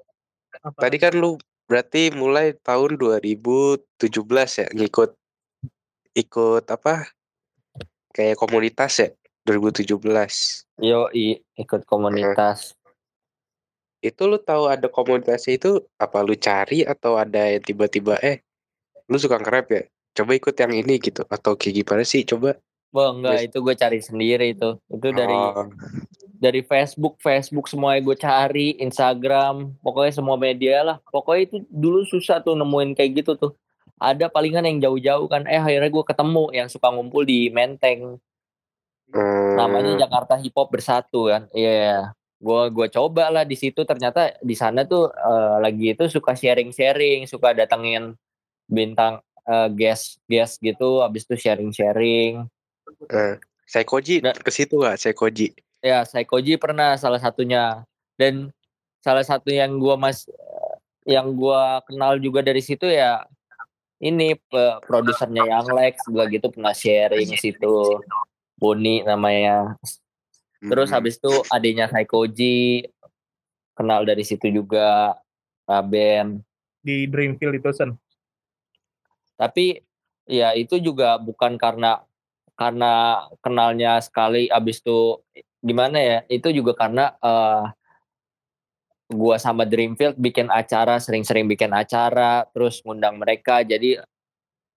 Apa? 0.63 0.87
tadi 0.87 1.01
kan 1.01 1.17
lu 1.17 1.35
berarti 1.65 2.13
mulai 2.13 2.53
tahun 2.61 2.95
2017 3.01 3.97
ya 4.61 4.67
ngikut 4.71 5.11
ikut 6.13 6.63
apa? 6.69 7.09
Kayak 8.13 8.37
komunitas 8.37 9.01
ya 9.01 9.09
2017. 9.49 9.97
yo 10.79 11.09
i, 11.13 11.41
ikut 11.57 11.83
komunitas 11.89 12.77
Itu 14.03 14.27
lu 14.27 14.37
tahu 14.37 14.67
ada 14.67 14.91
komunitasnya 14.91 15.57
itu 15.57 15.71
apa 15.97 16.21
lu 16.21 16.35
cari 16.37 16.83
atau 16.83 17.15
ada 17.17 17.47
yang 17.49 17.63
tiba-tiba 17.63 18.19
eh 18.19 18.43
lu 19.07 19.17
suka 19.19 19.39
nge-rap 19.39 19.67
ya? 19.71 19.83
coba 20.13 20.31
ikut 20.37 20.55
yang 20.55 20.73
ini 20.73 21.01
gitu 21.01 21.25
atau 21.25 21.57
kayak 21.57 21.83
gimana 21.83 22.05
sih 22.05 22.21
coba 22.21 22.61
Wah 22.93 23.09
enggak 23.09 23.49
itu 23.49 23.57
gue 23.57 23.73
cari 23.73 23.99
sendiri 24.05 24.53
itu. 24.53 24.77
Itu 24.85 25.09
dari 25.17 25.33
Oh, 25.33 25.65
dari 26.37 26.61
Facebook, 26.61 27.17
Facebook 27.17 27.65
semua 27.65 27.97
gue 27.97 28.13
cari, 28.13 28.77
Instagram, 28.77 29.73
pokoknya 29.81 30.13
semua 30.13 30.37
media 30.37 30.85
lah. 30.85 30.97
Pokoknya 31.09 31.41
itu 31.49 31.57
dulu 31.73 32.05
susah 32.05 32.45
tuh 32.45 32.53
nemuin 32.53 32.93
kayak 32.93 33.25
gitu 33.25 33.33
tuh. 33.33 33.57
Ada 33.97 34.29
palingan 34.29 34.69
yang 34.69 34.77
jauh-jauh 34.77 35.25
kan. 35.25 35.41
Eh 35.49 35.57
akhirnya 35.57 35.89
gue 35.89 36.05
ketemu 36.05 36.53
yang 36.53 36.69
suka 36.69 36.93
ngumpul 36.93 37.25
di 37.25 37.49
Menteng. 37.49 38.21
hmm, 39.09 39.57
Namanya 39.57 40.05
Jakarta 40.05 40.37
Hip 40.37 40.53
Hop 40.53 40.69
Bersatu 40.69 41.33
kan. 41.33 41.49
Iya. 41.49 42.13
Gua 42.37 42.69
gua 42.69 42.91
coba 42.93 43.33
lah 43.33 43.41
di 43.41 43.57
situ 43.57 43.87
ternyata 43.89 44.37
di 44.37 44.53
sana 44.53 44.85
tuh 44.85 45.09
eh, 45.09 45.57
lagi 45.65 45.97
itu 45.97 46.05
suka 46.13 46.37
sharing-sharing, 46.37 47.25
suka 47.25 47.57
datengin 47.57 48.13
bintang 48.65 49.19
eh, 49.43 49.69
guest 49.75 50.23
guest 50.25 50.59
gitu, 50.59 51.03
habis 51.03 51.27
itu 51.27 51.35
sharing-sharing. 51.35 52.47
eh, 53.11 53.35
Saikoji 53.67 54.23
Nah. 54.23 54.35
ke 54.35 54.51
situ 54.51 54.79
gak 54.79 54.99
Saikoji 54.99 55.51
Ya, 55.83 56.07
Saikoji 56.07 56.55
pernah 56.55 56.95
salah 56.95 57.19
satunya. 57.19 57.83
Dan 58.15 58.53
salah 59.03 59.25
satu 59.25 59.51
yang 59.51 59.75
gua 59.75 59.99
mas 59.99 60.23
yang 61.03 61.27
gua 61.35 61.83
kenal 61.83 62.15
juga 62.15 62.39
dari 62.39 62.63
situ 62.63 62.87
ya 62.87 63.27
ini 63.99 64.39
produsernya 64.87 65.43
yang 65.43 65.67
Lex 65.75 66.07
juga 66.07 66.23
gitu 66.31 66.47
pernah 66.47 66.71
sharing 66.71 67.27
di 67.27 67.35
situ. 67.35 67.99
Boni 68.55 69.03
namanya. 69.03 69.75
Terus 70.63 70.87
Hmm. 70.87 70.95
habis 70.95 71.19
itu 71.19 71.33
adanya 71.51 71.91
Saikoji 71.91 72.87
kenal 73.75 74.07
dari 74.07 74.23
situ 74.23 74.47
juga 74.47 75.19
Raben. 75.67 76.39
di 76.79 77.07
Dreamfield 77.07 77.59
itu 77.59 77.71
Sen 77.71 77.95
Tapi 79.35 79.81
ya 80.29 80.55
itu 80.55 80.79
juga 80.79 81.19
bukan 81.19 81.59
karena 81.59 82.01
karena 82.53 83.25
kenalnya 83.41 83.97
sekali 83.99 84.47
habis 84.47 84.79
itu 84.79 85.19
gimana 85.59 85.97
ya? 85.97 86.17
Itu 86.29 86.53
juga 86.53 86.77
karena 86.77 87.13
eh 87.19 87.65
gua 89.13 89.37
sama 89.37 89.67
Dreamfield 89.67 90.17
bikin 90.17 90.49
acara, 90.49 90.97
sering-sering 90.97 91.45
bikin 91.45 91.69
acara, 91.75 92.49
terus 92.49 92.81
ngundang 92.81 93.21
mereka. 93.21 93.61
Jadi 93.61 93.99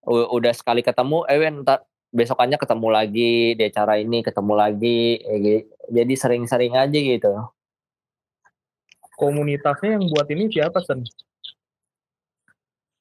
udah 0.07 0.53
sekali 0.55 0.85
ketemu, 0.85 1.25
eh 1.27 1.41
ntar 1.65 1.83
besokannya 2.13 2.61
ketemu 2.61 2.89
lagi 2.93 3.33
di 3.59 3.63
acara 3.65 3.97
ini, 3.99 4.21
ketemu 4.23 4.53
lagi. 4.55 5.19
gi- 5.21 5.67
Jadi 5.89 6.15
sering-sering 6.15 6.75
aja 6.77 6.99
gitu. 6.99 7.33
komunitasnya 9.17 9.97
yang 9.97 10.05
buat 10.13 10.29
ini 10.29 10.53
siapa 10.53 10.77
Sen 10.85 11.01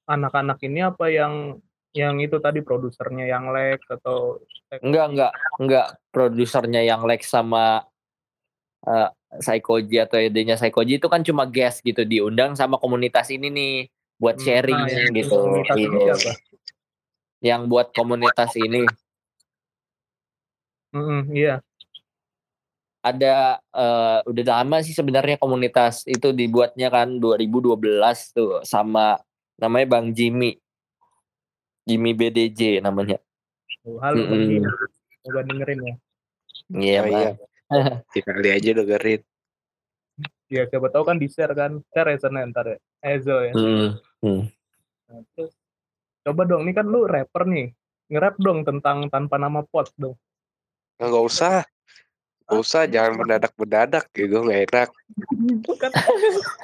anak-anak 0.05 0.61
ini 0.65 0.85
apa 0.85 1.09
yang 1.09 1.57
yang 1.95 2.19
itu 2.19 2.37
tadi 2.43 2.59
produsernya 2.59 3.25
yang 3.25 3.49
Lex 3.55 3.87
atau 3.87 4.43
Enggak, 4.83 5.05
enggak, 5.15 5.31
enggak. 5.61 5.87
Produsernya 6.11 6.81
yang 6.83 7.07
Lex 7.07 7.31
sama 7.31 7.87
eh 8.85 9.09
Saikoji 9.35 9.99
atau 10.03 10.19
idenya 10.19 10.55
Saikoji 10.55 10.99
itu 10.99 11.07
kan 11.11 11.23
cuma 11.23 11.47
guest 11.47 11.83
gitu 11.83 12.03
diundang 12.07 12.55
sama 12.55 12.79
komunitas 12.79 13.31
ini 13.31 13.47
nih 13.51 13.73
buat 14.19 14.39
Hmm, 14.39 14.45
sharing 14.45 14.79
nah, 14.79 14.91
yang 14.91 15.11
gitu. 15.11 15.39
Iya. 15.75 16.15
Yang 17.43 17.61
buat 17.67 17.87
komunitas 17.91 18.55
ini 18.55 18.87
Mm-mm, 20.95 21.27
iya 21.35 21.59
ada 23.05 23.61
eh, 23.61 24.19
udah 24.25 24.43
lama 24.49 24.81
sih 24.81 24.97
sebenarnya 24.97 25.37
komunitas 25.37 26.01
itu 26.09 26.33
dibuatnya 26.33 26.89
kan 26.89 27.21
2012 27.21 27.77
tuh 28.33 28.65
sama 28.65 29.21
namanya 29.55 29.87
Bang 29.89 30.11
Jimmy. 30.11 30.55
Jimmy 31.85 32.11
BDJ 32.11 32.81
namanya. 32.81 33.21
Oh, 33.85 34.01
halo 34.01 34.25
Bang 34.25 34.41
Mm-mm. 34.41 34.49
Jim. 34.49 34.63
coba 35.25 35.41
dengerin 35.41 35.79
ya 35.81 35.95
Iya, 36.69 36.99
Oh, 37.01 37.07
iya. 37.07 37.29
Bang. 37.33 37.35
Sekali 38.13 38.49
aja 38.49 38.71
dengerin 38.73 39.21
ya 40.45 40.61
siapa 40.69 40.87
tahu 40.87 41.03
kan 41.03 41.17
di 41.17 41.25
share 41.25 41.51
kan 41.51 41.81
share 41.89 42.13
ya 42.13 42.17
Sen 42.21 42.37
ya, 42.37 42.45
ntar 42.45 42.65
ya 42.69 42.77
Ezo 43.01 43.41
ya 43.41 43.51
Mm. 43.57 43.97
Nah, 45.05 45.21
terus 45.33 45.53
coba 46.21 46.45
dong 46.45 46.61
ini 46.63 46.71
kan 46.71 46.85
lu 46.85 47.03
rapper 47.03 47.45
nih 47.45 47.73
nge-rap 48.07 48.37
dong 48.37 48.61
tentang 48.61 49.09
tanpa 49.09 49.35
nama 49.37 49.65
pot 49.65 49.89
dong 49.97 50.13
nggak 50.97 51.25
usah 51.25 51.65
nggak 52.45 52.61
usah 52.61 52.85
jangan 52.85 53.17
mendadak 53.17 53.53
mendadak 53.57 54.05
gitu 54.13 54.45
nggak 54.45 54.69
enak 54.69 54.89
kan 55.81 55.91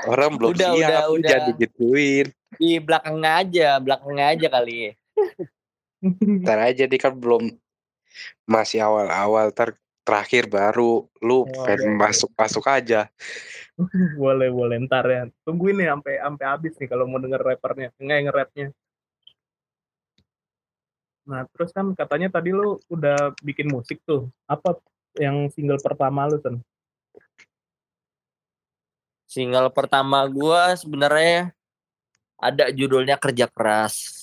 orang 0.05 0.31
belum 0.37 0.53
Udah, 0.53 0.69
siap 0.71 0.89
udah, 0.89 1.01
udah. 1.11 1.25
jangan 1.25 1.43
digituin 1.49 2.27
Di 2.61 2.77
belakang 2.77 3.17
aja, 3.25 3.81
belakang 3.81 4.21
aja 4.21 4.47
kali. 4.53 4.93
ntar 6.45 6.61
aja 6.61 6.85
nih 6.85 7.01
kan 7.01 7.13
belum 7.17 7.57
masih 8.45 8.81
awal-awal 8.85 9.49
ntar 9.49 9.77
terakhir 10.01 10.49
baru 10.49 11.05
lu 11.21 11.45
Oh, 11.45 11.65
pengen 11.65 11.97
masuk 11.97 12.29
masuk 12.37 12.65
aja. 12.69 13.09
Boleh 14.21 14.53
boleh 14.53 14.77
ntar 14.85 15.05
ya. 15.09 15.23
Tungguin 15.41 15.81
nih 15.81 15.89
sampai 15.89 16.13
sampai 16.21 16.45
habis 16.45 16.73
nih 16.77 16.89
kalau 16.89 17.09
mau 17.09 17.17
denger 17.17 17.41
rappernya 17.41 17.89
enggak 17.97 18.17
yang 18.17 18.25
nge-rapnya. 18.29 18.67
Nah 21.25 21.41
terus 21.53 21.69
kan 21.73 21.85
katanya 21.97 22.29
tadi 22.29 22.53
lu 22.53 22.77
udah 22.89 23.33
bikin 23.41 23.69
musik 23.69 24.01
tuh. 24.05 24.29
Apa 24.45 24.77
yang 25.17 25.49
single 25.49 25.81
pertama 25.81 26.29
lu 26.29 26.37
Sen? 26.41 26.61
Single 29.25 29.69
pertama 29.71 30.25
gua 30.27 30.75
sebenarnya 30.75 31.55
ada 32.41 32.73
judulnya 32.73 33.21
Kerja 33.21 33.45
Keras. 33.47 34.19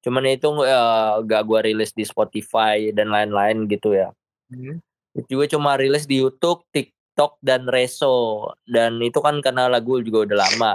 Cuman 0.00 0.24
itu 0.24 0.48
eh, 0.64 1.12
gak 1.28 1.42
gua 1.44 1.60
rilis 1.60 1.92
di 1.92 2.02
Spotify 2.08 2.88
dan 2.96 3.12
lain-lain 3.12 3.68
gitu 3.68 3.92
ya. 3.92 4.08
Hmm. 4.48 4.80
Juga 5.28 5.44
cuma 5.52 5.76
rilis 5.76 6.08
di 6.08 6.24
YouTube, 6.24 6.64
TikTok 6.72 7.36
dan 7.44 7.68
Reso. 7.68 8.48
Dan 8.64 9.04
itu 9.04 9.20
kan 9.20 9.44
karena 9.44 9.68
lagu 9.68 10.00
juga 10.00 10.24
udah 10.24 10.38
lama. 10.48 10.72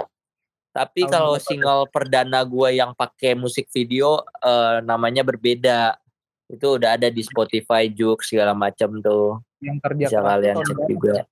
Tapi 0.74 1.06
kalau 1.06 1.38
single 1.38 1.86
perdana 1.90 2.42
gua 2.46 2.70
yang 2.70 2.94
pakai 2.94 3.34
musik 3.34 3.66
video 3.74 4.22
eh, 4.40 4.78
namanya 4.86 5.26
berbeda. 5.26 5.98
Itu 6.46 6.78
udah 6.78 6.94
ada 7.00 7.08
di 7.10 7.24
Spotify 7.24 7.90
juga 7.90 8.22
segala 8.22 8.54
macam 8.54 9.02
tuh. 9.02 9.42
yang 9.64 9.80
kerja 9.80 10.06
Bisa 10.12 10.20
kalian 10.20 10.56
cek 10.60 10.78
juga. 10.92 11.24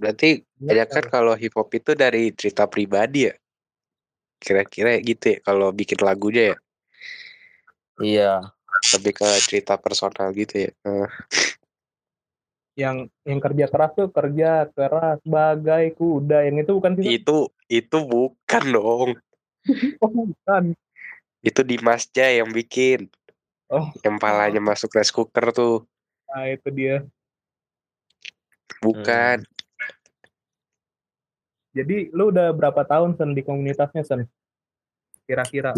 Berarti 0.00 0.40
ya 0.64 0.88
kan 0.88 1.04
kalau 1.12 1.36
hip 1.36 1.52
hop 1.52 1.68
itu 1.76 1.92
dari 1.92 2.32
cerita 2.32 2.64
pribadi 2.64 3.28
ya? 3.28 3.34
Kira-kira 4.40 4.96
gitu 5.04 5.36
ya 5.36 5.38
kalau 5.44 5.68
bikin 5.70 6.00
lagunya 6.00 6.56
ya? 6.56 6.58
Iya. 8.00 8.32
lebih 8.96 9.20
ke 9.20 9.28
cerita 9.44 9.76
personal 9.76 10.32
gitu 10.32 10.64
ya? 10.64 10.72
Yang 12.80 13.12
yang 13.28 13.40
kerja 13.44 13.66
keras 13.68 13.92
tuh 13.92 14.08
kerja 14.08 14.72
keras 14.72 15.20
bagai 15.20 15.92
kuda 16.00 16.48
yang 16.48 16.64
itu 16.64 16.72
bukan 16.72 16.96
sih 16.96 17.20
itu 17.20 17.52
itu 17.68 17.98
bukan 18.00 18.64
dong. 18.72 19.10
Oh, 20.00 20.08
bukan. 20.08 20.72
Itu 21.44 21.60
Dimas 21.60 22.08
Jai 22.08 22.40
yang 22.40 22.48
bikin. 22.48 23.12
Oh. 23.68 23.92
Yang 24.00 24.16
palanya 24.16 24.56
masuk 24.64 24.88
rice 24.96 25.12
cooker 25.12 25.52
tuh. 25.52 25.84
Nah 26.32 26.48
itu 26.48 26.68
dia. 26.72 27.04
Bukan 28.80 29.44
jadi 31.70 32.10
lu 32.10 32.34
udah 32.34 32.50
berapa 32.54 32.82
tahun 32.86 33.14
sen 33.14 33.34
di 33.34 33.42
komunitasnya 33.42 34.02
sen 34.02 34.26
kira-kira 35.26 35.74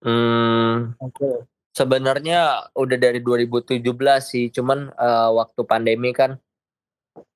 Hmm, 0.00 0.96
oke 0.96 1.44
sebenarnya 1.78 2.72
udah 2.74 2.98
dari 2.98 3.22
2017 3.22 3.84
sih, 4.26 4.50
cuman 4.50 4.90
eh, 4.90 5.30
waktu 5.30 5.60
pandemi 5.62 6.10
kan 6.10 6.34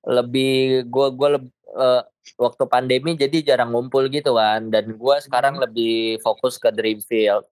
lebih 0.03 0.83
gua 0.91 1.15
gua 1.15 1.39
leb- 1.39 1.55
eh, 1.63 2.03
waktu 2.35 2.65
pandemi 2.67 3.15
jadi 3.15 3.55
jarang 3.55 3.71
ngumpul 3.71 4.11
gitu 4.11 4.35
kan 4.35 4.67
dan 4.67 4.99
gua 4.99 5.23
sekarang 5.23 5.63
lebih 5.63 6.19
fokus 6.19 6.59
ke 6.59 6.75
Dreamfield. 6.75 7.47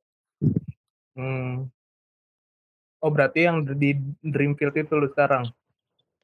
Hmm. 1.14 1.70
Oh 3.00 3.08
berarti 3.08 3.49
yang 3.49 3.64
di 3.64 3.96
Dreamfield 4.20 4.76
itu 4.76 4.92
lu 4.92 5.08
sekarang. 5.08 5.49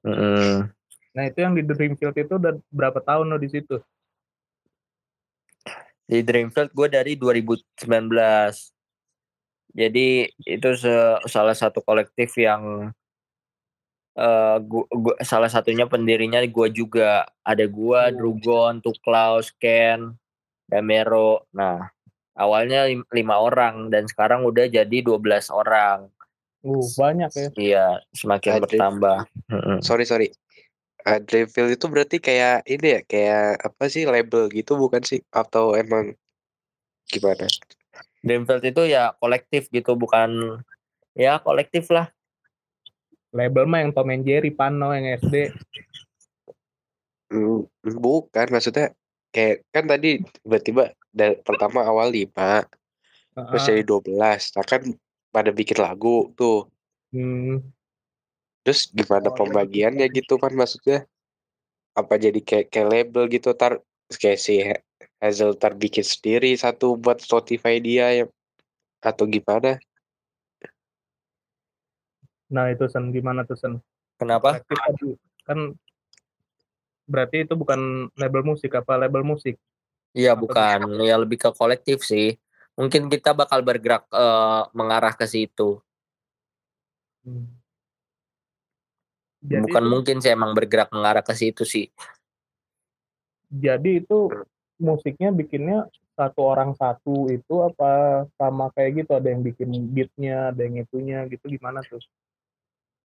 Mm-mm. 0.05 0.69
Nah 1.17 1.25
itu 1.25 1.39
yang 1.41 1.57
di 1.57 1.65
Dreamfield 1.65 2.17
itu 2.21 2.37
udah 2.37 2.53
berapa 2.69 3.01
tahun 3.01 3.33
lo 3.33 3.41
di 3.41 3.49
situ? 3.49 3.81
Di 6.07 6.23
Dreamfield 6.23 6.71
gue 6.71 6.89
dari 6.89 7.13
2019. 7.19 8.71
Jadi 9.77 10.25
itu 10.47 10.69
se- 10.79 11.21
salah 11.29 11.53
satu 11.53 11.83
kolektif 11.83 12.33
yang 12.39 12.89
eh 14.17 14.57
gua, 14.65 14.89
gua- 14.89 15.21
salah 15.21 15.53
satunya 15.53 15.85
pendirinya 15.85 16.41
gue 16.41 16.69
juga 16.73 17.29
ada 17.45 17.69
gua, 17.69 18.09
Drugon, 18.17 18.81
Tuklaus, 18.81 19.53
Ken, 19.61 20.17
Damero. 20.65 21.45
Nah 21.53 21.93
awalnya 22.33 22.89
lim- 22.89 23.05
lima 23.13 23.37
orang 23.37 23.93
dan 23.93 24.09
sekarang 24.09 24.49
udah 24.49 24.73
jadi 24.73 25.05
12 25.05 25.53
orang. 25.53 26.09
Uh 26.65 26.81
banyak 26.97 27.31
ya. 27.37 27.49
Iya 27.55 27.87
semakin 28.17 28.65
bertambah. 28.65 29.19
Sorry 29.85 30.09
sorry 30.09 30.29
uh, 31.07 31.71
itu 31.71 31.87
berarti 31.87 32.17
kayak 32.19 32.67
ini 32.67 32.87
ya 32.99 33.01
kayak 33.07 33.47
apa 33.63 33.85
sih 33.87 34.05
label 34.05 34.51
gitu 34.51 34.75
bukan 34.75 35.03
sih 35.07 35.23
atau 35.31 35.79
emang 35.79 36.19
gimana? 37.07 37.47
Dreamfield 38.27 38.67
itu 38.67 38.83
ya 38.91 39.15
kolektif 39.23 39.71
gitu 39.71 39.95
bukan 39.95 40.61
ya 41.15 41.39
kolektif 41.39 41.87
lah 41.95 42.11
Label 43.37 43.69
mah 43.69 43.85
yang 43.85 43.93
Tom 43.93 44.09
and 44.09 44.25
Jerry, 44.25 44.49
Pano 44.49 44.97
yang 44.97 45.13
SD. 45.21 45.53
Hmm, 47.29 47.69
bukan 47.85 48.47
maksudnya 48.49 48.97
kayak 49.35 49.67
kan 49.75 49.85
tadi 49.85 50.23
tiba-tiba 50.41 50.95
da- 51.13 51.37
pertama 51.43 51.83
awal 51.85 52.09
5 52.15 52.65
terus 53.37 53.69
Heeh. 53.69 53.77
jadi 53.77 53.83
12 53.85 54.55
nah 54.57 54.65
kan 54.65 54.81
pada 55.35 55.51
bikin 55.53 55.83
lagu 55.83 56.33
tuh 56.39 56.71
Hmm. 57.15 57.63
Terus 58.67 58.91
gimana 58.91 59.31
Oh, 59.31 59.39
iya, 59.39 59.39
pembagiannya 59.39 60.07
gitu 60.11 60.43
kan 60.43 60.51
maksudnya? 60.51 61.07
Apa 61.95 62.19
jadi 62.19 62.43
kayak 62.43 62.67
kayak 62.75 62.89
label 62.91 63.31
gitu 63.31 63.55
tar 63.55 63.79
kayak 64.11 64.43
si 64.43 64.59
Ha- 64.59 64.83
Hazel 65.23 65.55
tar 65.55 65.79
bikin 65.79 66.03
sendiri 66.03 66.51
satu 66.59 66.99
buat 66.99 67.23
Spotify 67.23 67.79
dia 67.79 68.11
ya 68.11 68.25
atau 68.99 69.23
gimana? 69.31 69.79
Nah 72.51 72.75
itu 72.75 72.91
Sen, 72.91 73.15
gimana 73.15 73.47
tuh 73.47 73.55
Sen? 73.55 73.79
kenapa? 74.19 74.59
Kan 75.47 75.79
berarti 77.07 77.47
itu 77.47 77.55
bukan 77.55 78.11
label 78.19 78.43
musik 78.43 78.75
apa 78.75 78.99
label 78.99 79.23
musik? 79.23 79.63
iya 80.11 80.35
bukan. 80.35 80.91
ya 81.07 81.15
lebih 81.23 81.39
ke 81.39 81.55
kolektif 81.55 82.03
sih. 82.03 82.35
Mungkin 82.75 83.07
kita 83.09 83.31
bakal 83.31 83.63
bergerak 83.63 84.11
eh, 84.11 84.63
mengarah 84.75 85.15
ke 85.15 85.25
situ. 85.25 85.79
Hmm. 87.23 87.56
Jadi 89.47 89.63
bukan 89.63 89.85
itu, 89.87 89.93
mungkin 89.93 90.17
sih 90.19 90.31
emang 90.35 90.53
bergerak 90.53 90.91
mengarah 90.91 91.23
ke 91.23 91.33
situ 91.33 91.63
sih. 91.63 91.87
Jadi 93.47 94.03
itu 94.03 94.27
musiknya 94.83 95.31
bikinnya 95.31 95.87
satu 96.19 96.43
orang 96.43 96.75
satu 96.75 97.31
itu 97.31 97.55
apa 97.63 98.25
sama 98.35 98.75
kayak 98.75 99.07
gitu? 99.07 99.11
Ada 99.15 99.29
yang 99.31 99.43
bikin 99.47 99.71
beatnya 99.95 100.51
ada 100.51 100.61
yang 100.67 100.83
itunya 100.83 101.23
gitu 101.31 101.47
gimana 101.47 101.81
tuh? 101.87 102.03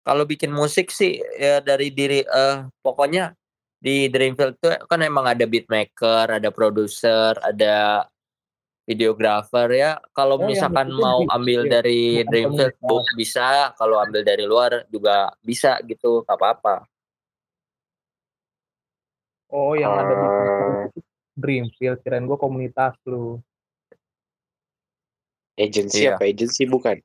kalau 0.08 0.24
bikin 0.24 0.48
musik 0.48 0.88
sih 0.88 1.20
ya 1.36 1.60
dari 1.60 1.92
diri 1.92 2.24
eh 2.24 2.56
pokoknya 2.80 3.36
di 3.76 4.08
Dreamfield 4.08 4.56
tuh 4.56 4.72
kan 4.88 5.04
emang 5.04 5.28
ada 5.28 5.44
beatmaker, 5.44 6.40
ada 6.40 6.48
produser, 6.48 7.36
ada 7.44 8.08
videographer 8.88 9.68
ya. 9.76 10.00
Kalau 10.16 10.40
Oh, 10.40 10.48
yang 10.48 10.48
misalkan 10.48 10.88
mau 10.96 11.20
di- 11.20 11.28
ambil 11.28 11.60
iya, 11.68 11.72
dari 11.76 12.00
bukan 12.24 12.28
Dreamfield 12.32 12.74
bu- 12.80 13.04
bisa, 13.12 13.76
kalau 13.76 14.00
ambil 14.00 14.24
dari 14.24 14.48
luar 14.48 14.88
juga 14.88 15.36
bisa 15.44 15.76
gitu, 15.84 16.24
gak 16.24 16.40
apa-apa. 16.40 16.88
Oh 19.52 19.76
yang 19.76 19.92
ada 19.92 20.12
di 20.16 20.26
Eh, 20.28 20.88
Dreamfield 21.36 22.00
kirain 22.00 22.24
gue 22.24 22.38
komunitas 22.40 22.96
lu. 23.04 23.36
agency 25.58 26.06
Iya. 26.06 26.14
apa 26.14 26.24
agency 26.30 26.70
bukan 26.70 27.02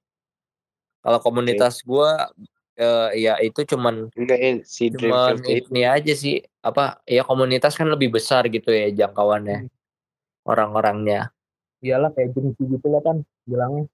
Kalau 1.01 1.19
komunitas 1.19 1.81
gua 1.81 2.29
eh, 2.77 3.09
ya 3.17 3.41
itu 3.41 3.65
cuman 3.65 4.13
enggak 4.13 4.39
ya 4.39 4.51
si 4.61 4.93
cuman 4.93 5.41
ini 5.41 5.81
aja 5.83 6.13
sih 6.13 6.37
apa 6.61 7.01
ya 7.09 7.25
komunitas 7.25 7.73
kan 7.73 7.89
lebih 7.89 8.13
besar 8.13 8.45
gitu 8.53 8.69
ya 8.69 8.93
jangkauannya 8.93 9.67
orang-orangnya. 10.45 11.33
Iyalah 11.83 12.15
kayak 12.15 12.31
agency 12.31 12.63
gitu 12.63 12.87
lah 12.87 13.01
kan 13.03 13.17
bilangnya. 13.43 13.85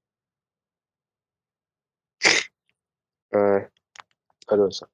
eh 3.29 3.61
aduh 4.49 4.69
so- 4.73 4.89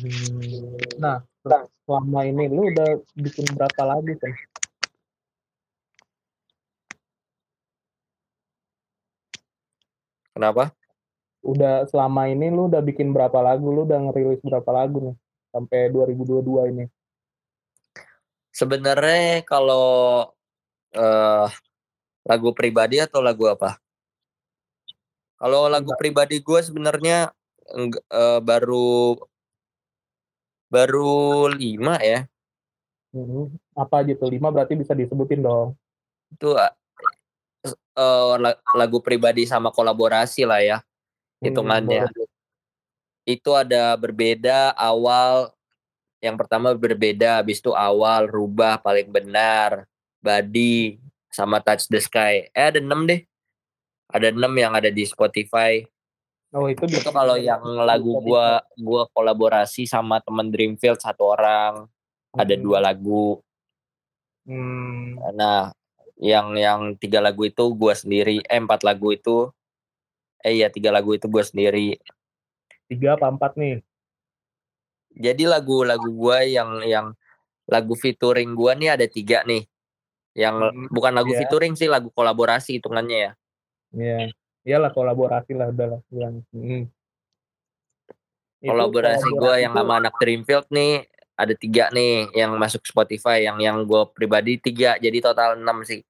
Hmm. 0.00 0.76
Nah 1.00 1.24
selama 1.88 2.20
ini 2.28 2.44
lu 2.52 2.68
udah 2.68 3.00
bikin 3.16 3.48
berapa 3.56 3.82
lagu 3.88 4.12
kan? 4.20 4.32
Kenapa? 10.36 10.70
Udah 11.42 11.88
selama 11.88 12.28
ini 12.28 12.52
lu 12.52 12.68
udah 12.68 12.84
bikin 12.84 13.10
berapa 13.16 13.40
lagu? 13.40 13.72
Lu 13.72 13.88
udah 13.88 13.98
ngerilis 14.06 14.44
berapa 14.44 14.70
lagu 14.70 15.10
nih 15.10 15.16
sampai 15.50 15.80
2022 15.90 16.70
ini? 16.70 16.84
Sebenarnya 18.52 19.42
kalau 19.46 20.28
eh 20.98 21.48
lagu 22.26 22.50
pribadi 22.52 22.98
atau 22.98 23.22
lagu 23.22 23.46
apa? 23.46 23.78
Kalau 25.38 25.70
lagu 25.70 25.94
pribadi 25.94 26.42
gue 26.42 26.60
sebenarnya 26.60 27.30
eh, 27.94 28.40
baru 28.42 29.14
baru 30.68 31.46
lima 31.54 31.96
ya. 32.02 32.26
Hmm. 33.14 33.48
Apa 33.72 34.04
tuh? 34.04 34.28
Lima 34.28 34.50
berarti 34.50 34.74
bisa 34.76 34.92
disebutin 34.92 35.40
dong. 35.40 35.78
Itu 36.34 36.58
la- 38.38 38.60
lagu 38.76 38.98
pribadi 39.02 39.48
sama 39.48 39.72
kolaborasi 39.74 40.44
lah 40.44 40.60
ya 40.62 40.78
Hmm, 41.38 41.50
hitungannya. 41.50 42.10
boleh. 42.10 42.28
Itu 43.28 43.54
ada 43.54 43.94
berbeda 43.94 44.74
awal 44.74 45.52
yang 46.18 46.34
pertama 46.34 46.74
berbeda, 46.74 47.38
habis 47.38 47.62
itu 47.62 47.70
awal 47.70 48.26
rubah 48.26 48.82
paling 48.82 49.06
benar, 49.06 49.86
body 50.20 50.98
sama 51.28 51.60
touch 51.62 51.86
the 51.88 52.00
sky. 52.00 52.48
Eh 52.50 52.64
ada 52.72 52.80
enam 52.82 53.04
deh. 53.04 53.22
Ada 54.08 54.32
enam 54.32 54.52
yang 54.56 54.72
ada 54.72 54.88
di 54.88 55.04
Spotify. 55.04 55.84
Oh 56.48 56.64
itu 56.64 56.88
itu 56.88 57.12
kalau 57.12 57.36
yang 57.36 57.60
lagu 57.84 58.24
gua 58.24 58.64
gua 58.72 59.04
kolaborasi 59.12 59.84
sama 59.84 60.16
temen 60.24 60.48
Dreamfield 60.48 60.96
satu 60.96 61.36
orang 61.36 61.84
ada 62.32 62.54
Hmm. 62.56 62.64
dua 62.64 62.78
lagu 62.80 63.44
Hmm. 64.48 65.20
nah 65.36 65.76
yang 66.16 66.56
yang 66.56 66.96
tiga 66.96 67.20
lagu 67.20 67.44
itu 67.44 67.68
gua 67.76 67.92
sendiri 67.92 68.40
eh 68.48 68.56
empat 68.56 68.80
lagu 68.80 69.12
itu 69.12 69.52
eh 70.40 70.56
iya 70.56 70.72
tiga 70.72 70.88
lagu 70.88 71.12
itu 71.12 71.28
gua 71.28 71.44
sendiri 71.44 72.00
Tiga 72.88 73.20
apa 73.20 73.28
empat 73.28 73.52
nih? 73.60 73.84
jadi 75.12 75.44
lagu-lagu 75.52 76.08
gua 76.16 76.48
yang 76.48 76.80
yang 76.88 77.06
lagu 77.68 77.92
featuring 77.92 78.56
gua 78.56 78.72
nih 78.72 78.96
ada 78.96 79.04
tiga 79.04 79.44
nih 79.44 79.68
yang 80.38 80.70
Hmm, 80.70 80.86
bukan 80.94 81.10
lagu 81.18 81.34
iya. 81.34 81.42
featuring 81.42 81.74
sih 81.74 81.90
lagu 81.90 82.14
kolaborasi 82.14 82.78
hitungannya 82.78 83.18
ya 83.18 83.32
Iya. 83.88 84.28
Iyalah 84.68 84.92
kolaborasi 84.92 85.56
lah 85.56 85.72
udah 85.72 85.86
lah 85.96 86.00
bilang. 86.12 86.44
Hmm. 86.52 86.92
Itu 88.60 88.68
kolaborasi 88.68 89.28
kolaborasi 89.32 89.64
yang 89.64 89.72
sama 89.72 89.94
anak 89.96 90.14
Dreamfield 90.20 90.68
nih 90.68 91.08
ada 91.38 91.54
tiga 91.54 91.86
nih 91.94 92.34
yang 92.34 92.58
masuk 92.58 92.82
Spotify 92.82 93.46
yang 93.46 93.62
yang 93.62 93.86
gue 93.86 94.02
pribadi 94.10 94.58
tiga 94.58 94.98
jadi 94.98 95.22
total 95.22 95.54
enam 95.54 95.86
sih 95.86 96.02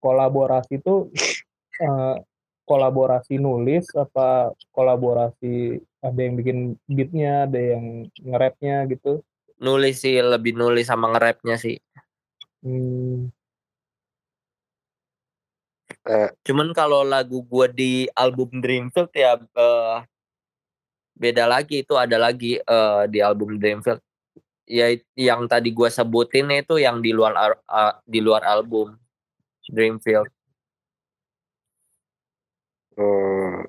kolaborasi 0.00 0.80
tuh 0.80 1.12
eh, 1.84 2.16
kolaborasi 2.64 3.36
nulis 3.36 3.92
apa 3.92 4.56
kolaborasi 4.72 5.76
ada 6.00 6.16
yang 6.16 6.34
bikin 6.40 6.58
beatnya 6.88 7.44
ada 7.44 7.60
yang 7.60 8.08
nge-rapnya 8.24 8.88
gitu 8.88 9.20
nulis 9.60 10.00
sih 10.00 10.16
lebih 10.24 10.56
nulis 10.56 10.88
sama 10.88 11.12
nge-rapnya 11.12 11.60
sih 11.60 11.76
hmm, 12.62 13.30
eh, 16.08 16.28
cuman 16.46 16.68
kalau 16.76 17.00
lagu 17.04 17.40
gua 17.44 17.66
di 17.70 18.06
album 18.16 18.60
Dreamfield 18.62 19.10
ya 19.14 19.36
eh, 19.40 19.96
beda 21.16 21.44
lagi. 21.46 21.84
Itu 21.84 21.94
ada 22.00 22.16
lagi 22.16 22.58
eh, 22.60 23.02
di 23.12 23.18
album 23.20 23.60
Dreamfield. 23.60 24.00
Ya 24.70 24.86
yang 25.18 25.50
tadi 25.50 25.74
gua 25.74 25.90
sebutin 25.90 26.46
itu 26.54 26.78
yang 26.78 27.02
di 27.02 27.10
luar 27.10 27.58
a- 27.66 27.98
di 28.06 28.20
luar 28.22 28.42
album 28.46 28.94
Dreamfield. 29.70 30.28
Hmm, 32.98 33.64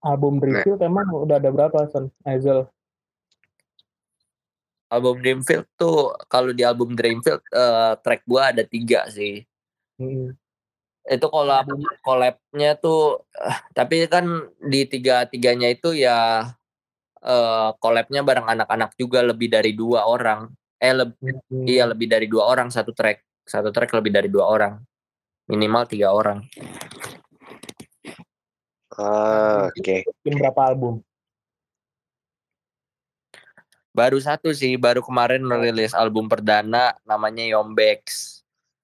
album 0.00 0.40
Refield 0.40 0.80
emang 0.80 1.10
udah 1.12 1.36
ada 1.36 1.50
berapa 1.52 1.78
Son? 1.90 2.08
Azel 2.24 2.64
album 4.88 5.20
Dreamfield 5.20 5.68
tuh 5.76 6.16
kalau 6.28 6.50
di 6.56 6.64
album 6.64 6.96
Dreamfield 6.96 7.44
eh, 7.52 7.92
track 8.00 8.24
gua 8.24 8.52
ada 8.52 8.64
tiga 8.64 9.08
sih. 9.12 9.44
Hmm, 10.00 10.32
itu 11.08 11.26
collab 11.28 11.68
collabnya 12.00 12.78
tuh 12.78 13.24
eh, 13.36 13.58
tapi 13.76 14.08
kan 14.08 14.48
di 14.58 14.88
tiga 14.88 15.28
tiganya 15.28 15.68
itu 15.68 15.92
ya 15.92 16.48
eh 17.18 17.68
collabnya 17.82 18.22
bareng 18.22 18.46
anak-anak 18.46 18.94
juga 18.96 19.20
lebih 19.20 19.52
dari 19.52 19.76
dua 19.76 20.08
orang. 20.08 20.48
Eh 20.78 20.94
leb- 20.94 21.18
hmm. 21.20 21.66
iya 21.66 21.84
lebih 21.84 22.08
dari 22.08 22.26
dua 22.30 22.48
orang 22.48 22.72
satu 22.72 22.94
track. 22.96 23.24
Satu 23.44 23.72
track 23.72 23.92
lebih 23.96 24.12
dari 24.12 24.28
dua 24.30 24.48
orang. 24.48 24.74
Minimal 25.48 25.88
tiga 25.88 26.12
orang. 26.12 26.44
Ah, 28.98 29.70
oke. 29.70 30.02
bikin 30.24 30.42
berapa 30.42 30.74
album 30.74 30.98
baru 33.98 34.22
satu 34.22 34.54
sih 34.54 34.78
baru 34.78 35.02
kemarin 35.02 35.42
merilis 35.42 35.90
album 35.90 36.30
perdana 36.30 36.94
namanya 37.02 37.42
Yombex. 37.42 38.38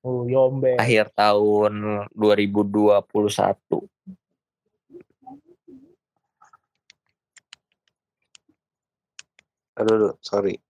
Oh 0.04 0.28
Yombe 0.28 0.76
akhir 0.76 1.08
tahun 1.16 2.04
2021 2.12 3.00
aduh 9.80 9.94
aduh, 9.96 10.14
sorry 10.20 10.60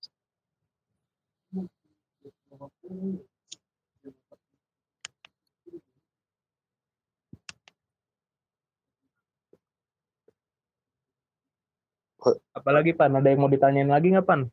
Apalagi 12.56 12.96
Pan, 12.96 13.12
ada 13.12 13.28
yang 13.28 13.44
mau 13.44 13.52
ditanyain 13.52 13.88
lagi 13.88 14.12
nggak 14.14 14.26
Pan? 14.26 14.48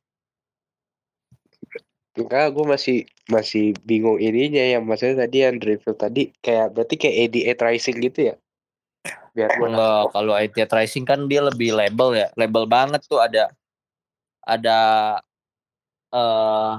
Enggak, 2.11 2.51
gue 2.51 2.65
masih 2.67 2.97
masih 3.31 3.71
bingung 3.87 4.19
ininya 4.19 4.59
yang 4.59 4.83
maksudnya 4.83 5.23
tadi 5.23 5.47
yang 5.47 5.55
Drivil 5.55 5.95
tadi 5.95 6.35
kayak 6.43 6.75
berarti 6.75 6.95
kayak 6.99 7.15
ADA 7.15 7.53
tracing 7.55 7.97
gitu 8.03 8.19
ya? 8.31 8.35
Biar 9.31 9.55
gua 9.55 9.67
Enggak, 9.71 10.03
kalau 10.11 10.33
IT 10.35 10.57
tracing 10.67 11.07
kan 11.07 11.31
dia 11.31 11.39
lebih 11.39 11.71
label 11.71 12.11
ya, 12.19 12.27
label 12.35 12.67
banget 12.67 12.99
tuh 13.07 13.23
ada 13.23 13.47
ada 14.43 14.79
eh 16.11 16.75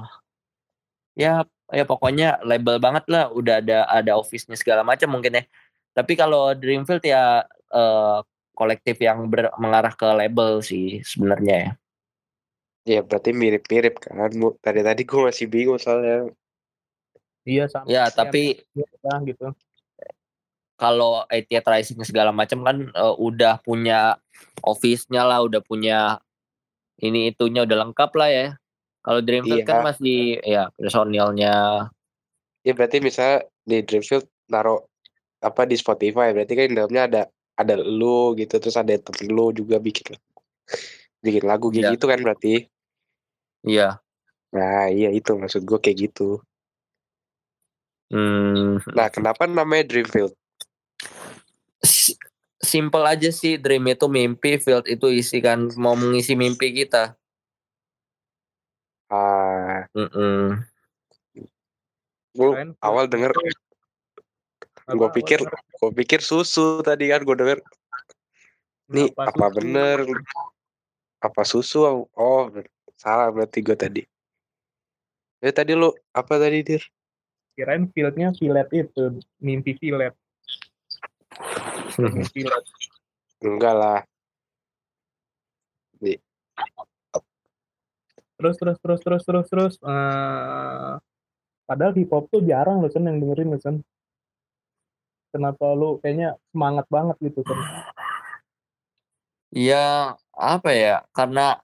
ya 1.17 1.41
ya 1.73 1.83
pokoknya 1.89 2.45
label 2.45 2.77
banget 2.77 3.09
lah, 3.09 3.33
udah 3.33 3.57
ada 3.57 3.89
ada 3.89 4.11
office-nya 4.13 4.53
segala 4.53 4.85
macam 4.85 5.09
mungkin 5.09 5.41
ya. 5.41 5.43
Tapi 5.97 6.13
kalau 6.13 6.53
Dreamfield 6.53 7.01
ya 7.01 7.41
eh 7.73 8.19
kolektif 8.53 9.01
yang 9.01 9.27
ber, 9.27 9.49
mengarah 9.57 9.93
ke 9.93 10.05
label 10.13 10.61
sih 10.61 11.01
sebenarnya 11.01 11.55
ya. 11.57 11.71
Ya 12.83 12.99
berarti 13.01 13.31
mirip-mirip 13.31 13.99
kan. 13.99 14.17
Mu- 14.37 14.57
Tadi 14.59 14.83
tadi 14.83 15.01
gue 15.07 15.19
masih 15.19 15.47
bingung 15.47 15.79
soalnya. 15.79 16.29
Iya 17.43 17.67
sama. 17.67 17.87
Ya, 17.87 18.07
tapi 18.07 18.63
Ya, 18.75 19.15
gitu. 19.27 19.51
kalau 20.79 21.23
IT 21.31 21.51
tracing 21.63 22.01
segala 22.03 22.31
macam 22.35 22.63
kan 22.63 22.77
eh, 22.91 23.15
udah 23.19 23.59
punya 23.63 24.19
office-nya 24.63 25.23
lah, 25.23 25.43
udah 25.43 25.63
punya 25.63 26.19
ini 26.99 27.31
itunya 27.31 27.63
udah 27.63 27.87
lengkap 27.87 28.11
lah 28.15 28.29
ya. 28.31 28.47
Kalau 29.03 29.19
Dreamfield 29.19 29.63
Iya. 29.63 29.67
kan 29.67 29.79
masih 29.83 30.39
ya 30.43 30.63
personilnya 30.79 31.53
Ya 32.63 32.71
berarti 32.71 33.03
misalnya 33.03 33.43
di 33.67 33.83
Dreamfield 33.83 34.23
naruh 34.47 34.79
apa 35.43 35.67
di 35.67 35.75
Spotify 35.75 36.31
berarti 36.31 36.55
kan 36.55 36.71
di 36.71 36.75
dalamnya 36.79 37.03
ada 37.03 37.21
ada 37.53 37.77
lu 37.77 38.33
gitu 38.37 38.57
terus 38.57 38.73
ada 38.75 38.93
temen 38.97 39.29
lu 39.29 39.53
juga 39.53 39.77
bikin 39.77 40.17
bikin 41.21 41.43
lagu 41.45 41.69
kayak 41.69 41.83
Iya. 41.87 41.93
gitu 41.95 42.05
kan 42.09 42.19
berarti. 42.19 42.53
Iya. 43.63 43.89
Nah 44.53 44.89
iya 44.91 45.09
itu 45.13 45.33
maksud 45.37 45.63
gue 45.63 45.79
kayak 45.79 45.97
gitu. 46.09 46.41
Hmm, 48.13 48.77
Nah 48.93 49.07
kenapa 49.09 49.49
namanya 49.49 49.89
Dreamfield? 49.89 50.33
si- 51.83 52.19
simple 52.63 53.03
aja 53.03 53.27
sih 53.27 53.59
dream 53.59 53.83
itu 53.91 54.07
mimpi, 54.07 54.55
field 54.55 54.87
itu 54.87 55.11
isi 55.11 55.43
kan 55.43 55.67
mau 55.75 55.99
mengisi 55.99 56.31
mimpi 56.33 56.71
kita. 56.71 57.15
Ah, 59.11 59.85
Mm-mm. 59.93 60.63
gue 62.33 62.49
Keren. 62.49 62.73
awal 62.81 63.05
denger 63.05 63.29
gue 64.87 65.09
pikir 65.15 65.39
gue 65.43 65.91
pikir 65.95 66.19
susu 66.19 66.83
tadi 66.83 67.07
kan 67.11 67.23
gue 67.23 67.35
denger 67.35 67.59
nih 68.91 69.07
apa 69.15 69.47
susu? 69.47 69.55
bener 69.59 69.97
apa 71.23 71.41
susu 71.47 71.79
oh 72.13 72.43
salah 72.99 73.31
berarti 73.31 73.59
gue 73.63 73.77
tadi 73.79 74.01
eh 75.43 75.53
tadi 75.55 75.71
lu 75.75 75.91
apa 76.11 76.33
tadi 76.39 76.59
dir 76.63 76.83
Kirain 77.53 77.85
fieldnya 77.93 78.33
filet 78.33 78.65
itu, 78.73 79.21
mimpi 79.37 79.77
filet. 79.77 80.09
Mimpi 82.01 82.25
filet. 82.33 82.65
enggak 83.45 83.75
lah 83.77 84.01
Terus 88.43 88.59
terus 88.59 88.77
terus 88.83 88.99
terus 88.99 89.23
terus 89.23 89.47
terus. 89.47 89.73
eh 89.87 90.93
padahal 91.63 91.95
hip 91.95 92.11
hop 92.11 92.27
tuh 92.27 92.43
jarang 92.43 92.83
loh 92.83 92.91
Sen 92.91 93.07
yang 93.07 93.23
dengerin 93.23 93.55
loh 93.55 93.61
Sen. 93.63 93.79
Kenapa 95.33 95.73
lu 95.73 95.97
kayaknya 95.97 96.37
semangat 96.53 96.85
banget 96.93 97.17
gitu 97.25 97.41
Sen? 97.41 97.57
Ya 99.49 100.13
apa 100.37 100.69
ya? 100.69 101.01
Karena 101.09 101.57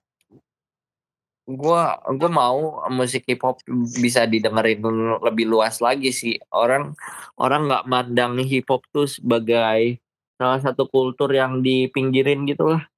gua 1.45 2.01
gua 2.17 2.29
mau 2.33 2.81
musik 2.89 3.29
hip 3.29 3.45
hop 3.45 3.61
bisa 4.01 4.25
didengerin 4.25 4.81
lebih 5.21 5.45
luas 5.45 5.77
lagi 5.85 6.09
sih. 6.09 6.41
Orang 6.49 6.97
orang 7.37 7.69
nggak 7.69 7.85
mandang 7.85 8.41
hip 8.41 8.65
hop 8.73 8.81
tuh 8.89 9.05
sebagai 9.05 10.01
salah 10.41 10.57
satu 10.65 10.89
kultur 10.89 11.29
yang 11.29 11.61
dipinggirin 11.61 12.49
gitu 12.49 12.73
lah. 12.73 12.89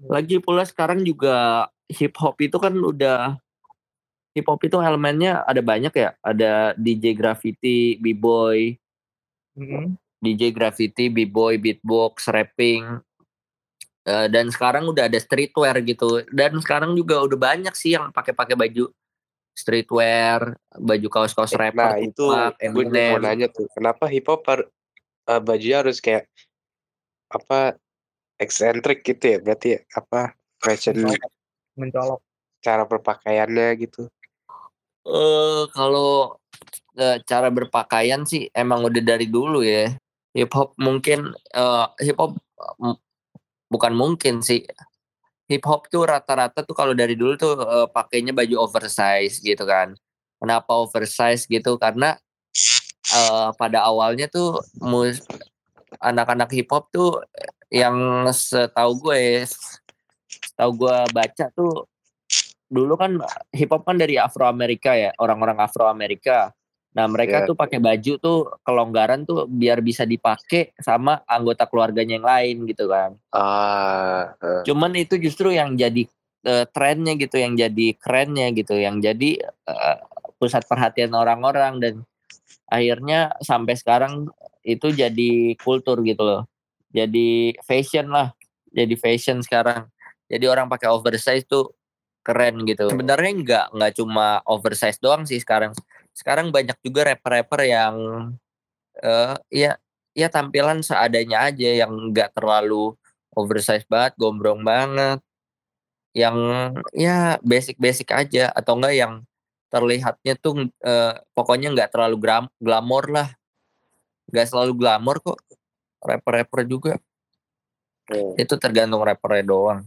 Lagi 0.00 0.40
pula 0.40 0.64
sekarang 0.64 1.04
juga 1.04 1.68
hip 1.92 2.16
hop 2.16 2.40
itu 2.40 2.56
kan 2.56 2.72
udah 2.72 3.36
hip 4.32 4.48
hop 4.48 4.60
itu 4.64 4.80
elemennya 4.80 5.44
ada 5.44 5.60
banyak 5.60 5.92
ya. 5.92 6.16
Ada 6.24 6.72
DJ 6.76 7.16
graffiti, 7.16 7.96
b-boy, 8.02 8.76
Mm-mm. 9.54 9.94
DJ 10.24 10.50
graffiti, 10.56 11.12
b-boy, 11.12 11.60
beatbox, 11.60 12.32
rapping. 12.32 13.02
Eh, 14.04 14.28
dan 14.28 14.52
sekarang 14.52 14.88
udah 14.88 15.08
ada 15.08 15.16
streetwear 15.16 15.80
gitu. 15.84 16.24
Dan 16.28 16.60
sekarang 16.60 16.92
juga 16.92 17.20
udah 17.24 17.38
banyak 17.40 17.72
sih 17.72 17.96
yang 17.96 18.12
pakai-pakai 18.12 18.56
baju 18.56 18.92
streetwear, 19.54 20.58
baju 20.74 21.06
kaos-kaos 21.08 21.54
rapper, 21.54 21.94
nah 21.94 21.96
itu 22.02 22.26
gue 22.58 22.84
mau 22.90 23.22
nanya 23.22 23.46
tuh 23.46 23.70
kenapa 23.70 24.10
hip 24.10 24.26
hop 24.26 24.42
har- 24.50 24.66
eh, 25.30 25.40
bajunya 25.40 25.78
harus 25.78 26.02
kayak 26.02 26.26
apa 27.30 27.78
eksentrik 28.42 29.06
gitu 29.06 29.24
ya 29.24 29.38
berarti 29.38 29.78
apa 29.94 30.34
fashion 30.58 31.06
Mencolok. 31.78 32.22
Cara 32.62 32.82
berpakaiannya 32.86 33.78
gitu 33.78 34.10
Eh 35.04 35.62
kalau 35.70 36.38
eh, 36.98 37.18
cara 37.26 37.48
berpakaian 37.50 38.22
sih 38.26 38.48
emang 38.54 38.86
udah 38.86 39.02
dari 39.02 39.26
dulu 39.30 39.62
ya. 39.62 39.92
Hip 40.34 40.50
hop 40.54 40.74
mungkin 40.78 41.34
eh, 41.34 41.86
hip 42.02 42.18
hop 42.18 42.38
bukan 43.70 43.92
mungkin 43.94 44.40
sih. 44.44 44.62
Hip 45.50 45.64
hop 45.68 45.92
tuh 45.92 46.08
rata-rata 46.08 46.64
tuh 46.64 46.72
kalau 46.76 46.96
dari 46.96 47.14
dulu 47.18 47.34
tuh 47.36 47.54
eh, 47.60 47.88
pakainya 47.90 48.32
baju 48.34 48.66
oversize 48.70 49.38
gitu 49.42 49.64
kan. 49.66 49.94
Kenapa 50.40 50.70
oversize 50.76 51.46
gitu? 51.50 51.76
Karena 51.80 52.16
eh, 53.14 53.48
pada 53.58 53.86
awalnya 53.86 54.26
tuh 54.30 54.60
mus 54.82 55.22
anak-anak 56.02 56.50
hip 56.54 56.68
hop 56.70 56.90
tuh 56.90 57.22
yang 57.70 58.26
setahu 58.30 59.10
gue 59.10 59.46
setahu 60.28 60.70
gue 60.86 60.96
baca 61.14 61.46
tuh 61.54 61.86
dulu 62.70 62.94
kan 62.98 63.18
hip 63.54 63.70
hop 63.70 63.86
kan 63.86 63.98
dari 63.98 64.18
Afro 64.18 64.46
Amerika 64.46 64.94
ya 64.98 65.14
orang-orang 65.18 65.58
Afro 65.62 65.86
Amerika 65.86 66.50
nah 66.94 67.10
mereka 67.10 67.42
Iya. 67.42 67.46
tuh 67.50 67.56
pakai 67.58 67.82
baju 67.82 68.12
tuh 68.22 68.38
kelonggaran 68.62 69.26
tuh 69.26 69.50
biar 69.50 69.82
bisa 69.82 70.06
dipakai 70.06 70.70
sama 70.78 71.26
anggota 71.26 71.66
keluarganya 71.66 72.22
yang 72.22 72.26
lain 72.26 72.56
gitu 72.70 72.86
kan. 72.86 73.18
Ah 73.34 74.30
eh. 74.38 74.62
cuman 74.62 74.94
itu 74.94 75.18
justru 75.18 75.50
yang 75.50 75.74
jadi 75.74 76.06
eh, 76.46 76.64
trennya 76.70 77.18
gitu 77.18 77.34
yang 77.42 77.58
jadi 77.58 77.86
kerennya 77.98 78.54
gitu 78.54 78.78
yang 78.78 79.02
jadi 79.02 79.42
eh, 79.42 79.96
pusat 80.38 80.62
perhatian 80.70 81.10
orang-orang 81.18 81.82
dan 81.82 81.94
akhirnya 82.70 83.34
sampai 83.42 83.74
sekarang 83.74 84.30
itu 84.62 84.94
jadi 84.94 85.58
kultur 85.60 85.98
gitu 86.06 86.22
loh. 86.22 86.42
Jadi 86.94 87.58
fashion 87.66 88.06
lah 88.14 88.30
jadi 88.70 88.94
fashion 88.94 89.42
sekarang. 89.42 89.90
Jadi 90.30 90.46
orang 90.46 90.70
pakai 90.70 90.88
oversize 90.90 91.42
tuh 91.46 91.74
keren 92.24 92.62
gitu. 92.64 92.88
Sebenarnya 92.88 93.32
nggak 93.34 93.66
nggak 93.76 93.92
cuma 93.98 94.40
oversize 94.48 94.96
doang 95.02 95.28
sih 95.28 95.36
sekarang 95.42 95.74
sekarang 96.14 96.54
banyak 96.54 96.78
juga 96.80 97.12
rapper-rapper 97.12 97.60
yang 97.66 97.94
eh 99.02 99.34
ya 99.50 99.70
ya 100.14 100.30
tampilan 100.30 100.80
seadanya 100.86 101.50
aja 101.50 101.84
yang 101.84 101.90
nggak 102.14 102.32
terlalu 102.38 102.94
oversize 103.34 103.84
banget 103.90 104.14
gombrong 104.16 104.62
banget. 104.62 105.18
Yang 106.14 106.38
ya 106.94 107.42
basic-basic 107.42 108.08
aja 108.14 108.54
atau 108.54 108.78
enggak 108.78 108.94
yang 108.94 109.12
terlihatnya 109.68 110.38
tuh 110.38 110.70
eh, 110.86 111.14
pokoknya 111.34 111.74
nggak 111.74 111.90
terlalu 111.90 112.16
gram 112.22 112.44
glamor 112.62 113.10
lah. 113.10 113.28
Nggak 114.30 114.46
selalu 114.54 114.72
glamor 114.78 115.18
kok 115.18 115.38
rapper-rapper 116.00 116.62
juga. 116.64 116.94
Hmm. 118.04 118.36
itu 118.36 118.54
tergantung 118.60 119.00
rappernya 119.00 119.48
doang 119.48 119.80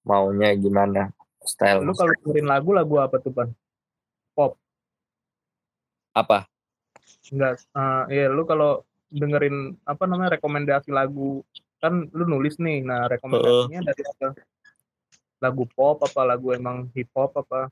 maunya 0.00 0.56
gimana 0.56 1.12
style 1.44 1.84
Lu 1.84 1.92
kalau 1.92 2.16
dengerin 2.24 2.48
lagu 2.48 2.72
lagu 2.72 2.96
apa 2.96 3.20
tuh 3.20 3.32
Pan? 3.36 3.52
Apa 6.14 6.46
Enggak. 7.28 7.60
eh 8.08 8.24
ya 8.24 8.26
lu 8.30 8.46
kalau 8.48 8.86
dengerin 9.10 9.74
apa 9.84 10.04
namanya 10.08 10.38
rekomendasi 10.38 10.88
lagu 10.94 11.42
kan 11.82 12.08
lu 12.16 12.24
nulis 12.24 12.56
nih. 12.56 12.80
Nah, 12.80 13.10
rekomendasinya 13.12 13.92
dari 13.92 14.02
apa? 14.08 14.28
Lagu 15.42 15.68
pop 15.76 16.00
apa 16.00 16.20
lagu 16.24 16.54
emang 16.56 16.88
hip 16.96 17.12
hop 17.12 17.36
apa? 17.36 17.68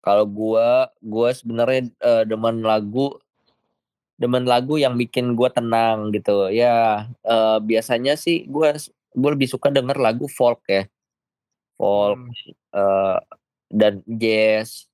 kalau 0.00 0.24
gua 0.24 0.88
gua 0.98 1.28
sebenarnya 1.36 1.92
eh, 2.00 2.24
demen 2.24 2.64
lagu 2.64 3.20
demen 4.16 4.44
lagu 4.44 4.76
yang 4.80 4.96
bikin 4.96 5.32
gua 5.36 5.52
tenang 5.52 6.12
gitu 6.12 6.48
ya 6.52 7.06
eh, 7.24 7.58
biasanya 7.60 8.16
sih 8.16 8.48
gua 8.48 8.76
gua 9.12 9.30
lebih 9.36 9.48
suka 9.48 9.68
denger 9.68 9.96
lagu 10.00 10.26
folk 10.26 10.64
ya 10.66 10.88
folk 11.76 12.16
Hmm. 12.16 12.32
eh, 12.80 13.18
dan 13.70 14.02
jazz 14.08 14.89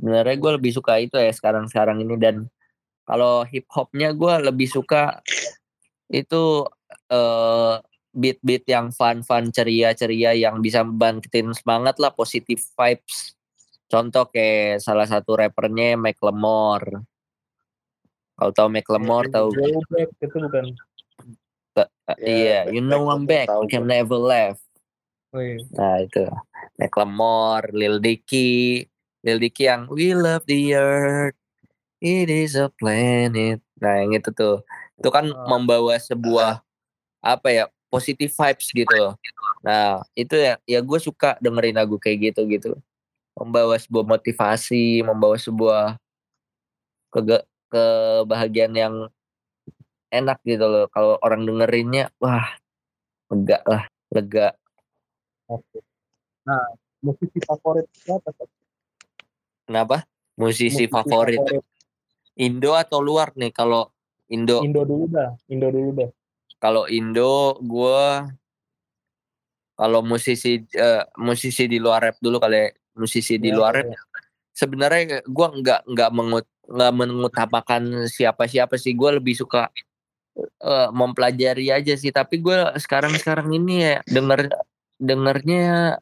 sebenarnya 0.00 0.36
gue 0.40 0.50
lebih 0.56 0.72
suka 0.72 0.96
itu 0.96 1.20
ya 1.20 1.28
sekarang 1.28 1.68
sekarang 1.68 2.00
ini 2.00 2.16
dan 2.16 2.48
kalau 3.04 3.44
hip 3.44 3.68
hopnya 3.68 4.16
gue 4.16 4.34
lebih 4.48 4.64
suka 4.64 5.20
itu 6.08 6.64
eh 7.12 7.76
beat-beat 8.10 8.66
yang 8.66 8.90
fun-fun 8.90 9.54
ceria-ceria 9.54 10.34
yang 10.34 10.58
bisa 10.58 10.82
bangkitin 10.82 11.54
semangat 11.54 11.94
lah 12.02 12.10
positive 12.10 12.58
vibes. 12.74 13.38
Contoh 13.86 14.26
kayak 14.26 14.82
salah 14.82 15.06
satu 15.06 15.38
rappernya 15.38 15.94
Macklemore 15.94 17.06
kalau 18.40 18.52
tahu 18.56 18.68
Macklemore 18.72 19.28
tahu 19.28 19.52
Go 19.52 19.84
back 19.92 20.08
itu 20.16 20.36
bukan. 20.40 20.64
iya 22.24 22.64
you 22.72 22.80
know 22.80 23.12
I'm 23.12 23.28
back 23.28 23.52
tahu 23.52 23.68
you 23.68 23.70
can 23.70 23.84
never 23.84 24.16
left. 24.16 24.64
Oh, 25.36 25.38
iya. 25.38 25.60
nah 25.76 26.00
itu. 26.00 26.24
Macklemore 26.80 27.68
Lil 27.76 28.00
Dicky 28.00 28.80
Lil 29.20 29.38
Dicky 29.38 29.68
yang 29.68 29.84
we 29.92 30.16
love 30.16 30.44
the 30.48 30.74
earth 30.76 31.36
it 32.00 32.28
is 32.32 32.56
a 32.56 32.72
planet 32.80 33.60
nah 33.80 34.00
yang 34.00 34.16
itu 34.16 34.32
tuh 34.32 34.64
itu 35.00 35.08
kan 35.08 35.28
Oh. 35.28 35.46
membawa 35.48 35.96
sebuah 35.96 36.60
apa 37.20 37.48
ya 37.52 37.64
positive 37.92 38.32
vibes 38.32 38.68
gitu 38.72 39.16
nah 39.60 40.00
itu 40.16 40.36
ya 40.36 40.56
ya 40.64 40.80
gue 40.80 40.98
suka 41.00 41.36
dengerin 41.40 41.76
lagu 41.76 42.00
kayak 42.00 42.32
gitu 42.32 42.48
gitu 42.48 42.70
membawa 43.36 43.76
sebuah 43.76 44.04
motivasi 44.08 45.04
membawa 45.04 45.36
sebuah 45.36 45.96
kege 47.10 47.44
kebahagiaan 47.70 48.74
yang 48.74 48.94
enak 50.10 50.42
gitu 50.42 50.66
loh 50.66 50.84
kalau 50.90 51.16
orang 51.22 51.46
dengerinnya 51.46 52.10
wah 52.18 52.46
lega 53.30 53.62
lah 53.62 53.84
lega. 54.10 54.48
Nah, 56.46 56.66
musisi 56.98 57.38
favorit 57.46 57.86
siapa? 57.94 58.34
Kenapa 59.70 60.02
musisi 60.34 60.90
favorit 60.90 61.38
Indo 62.34 62.74
atau 62.74 62.98
luar 62.98 63.30
nih 63.38 63.54
kalau 63.54 63.86
Indo 64.26 64.66
Indo 64.66 64.82
dulu 64.82 65.06
dah. 65.06 65.30
Indo 65.46 65.70
dulu 65.70 65.90
dah. 65.94 66.10
kalau 66.58 66.90
Indo 66.90 67.54
gue 67.62 68.02
kalau 69.78 70.02
musisi 70.02 70.60
eh, 70.74 71.02
musisi 71.16 71.64
di 71.64 71.78
luar 71.78 72.10
rap 72.10 72.16
dulu 72.18 72.36
kali 72.36 72.58
ya. 72.58 72.68
musisi 72.98 73.38
di 73.38 73.48
Ya, 73.48 73.56
luar 73.56 73.72
ya. 73.78 73.94
rap 73.94 73.94
sebenarnya 74.52 75.22
gue 75.22 75.46
nggak 75.62 75.80
nggak 75.86 76.10
mengut 76.12 76.46
nggak 76.66 76.92
mengutamakan 76.92 77.82
siapa 78.10 78.44
siapa 78.44 78.74
sih 78.74 78.92
gue 78.92 79.22
lebih 79.22 79.38
suka 79.38 79.70
eh, 80.36 80.88
mempelajari 80.90 81.70
aja 81.70 81.94
sih 81.94 82.10
tapi 82.10 82.42
gue 82.42 82.58
sekarang 82.76 83.14
sekarang 83.16 83.54
ini 83.54 83.86
ya 83.86 83.96
denger 84.04 84.50
dengernya 84.98 85.96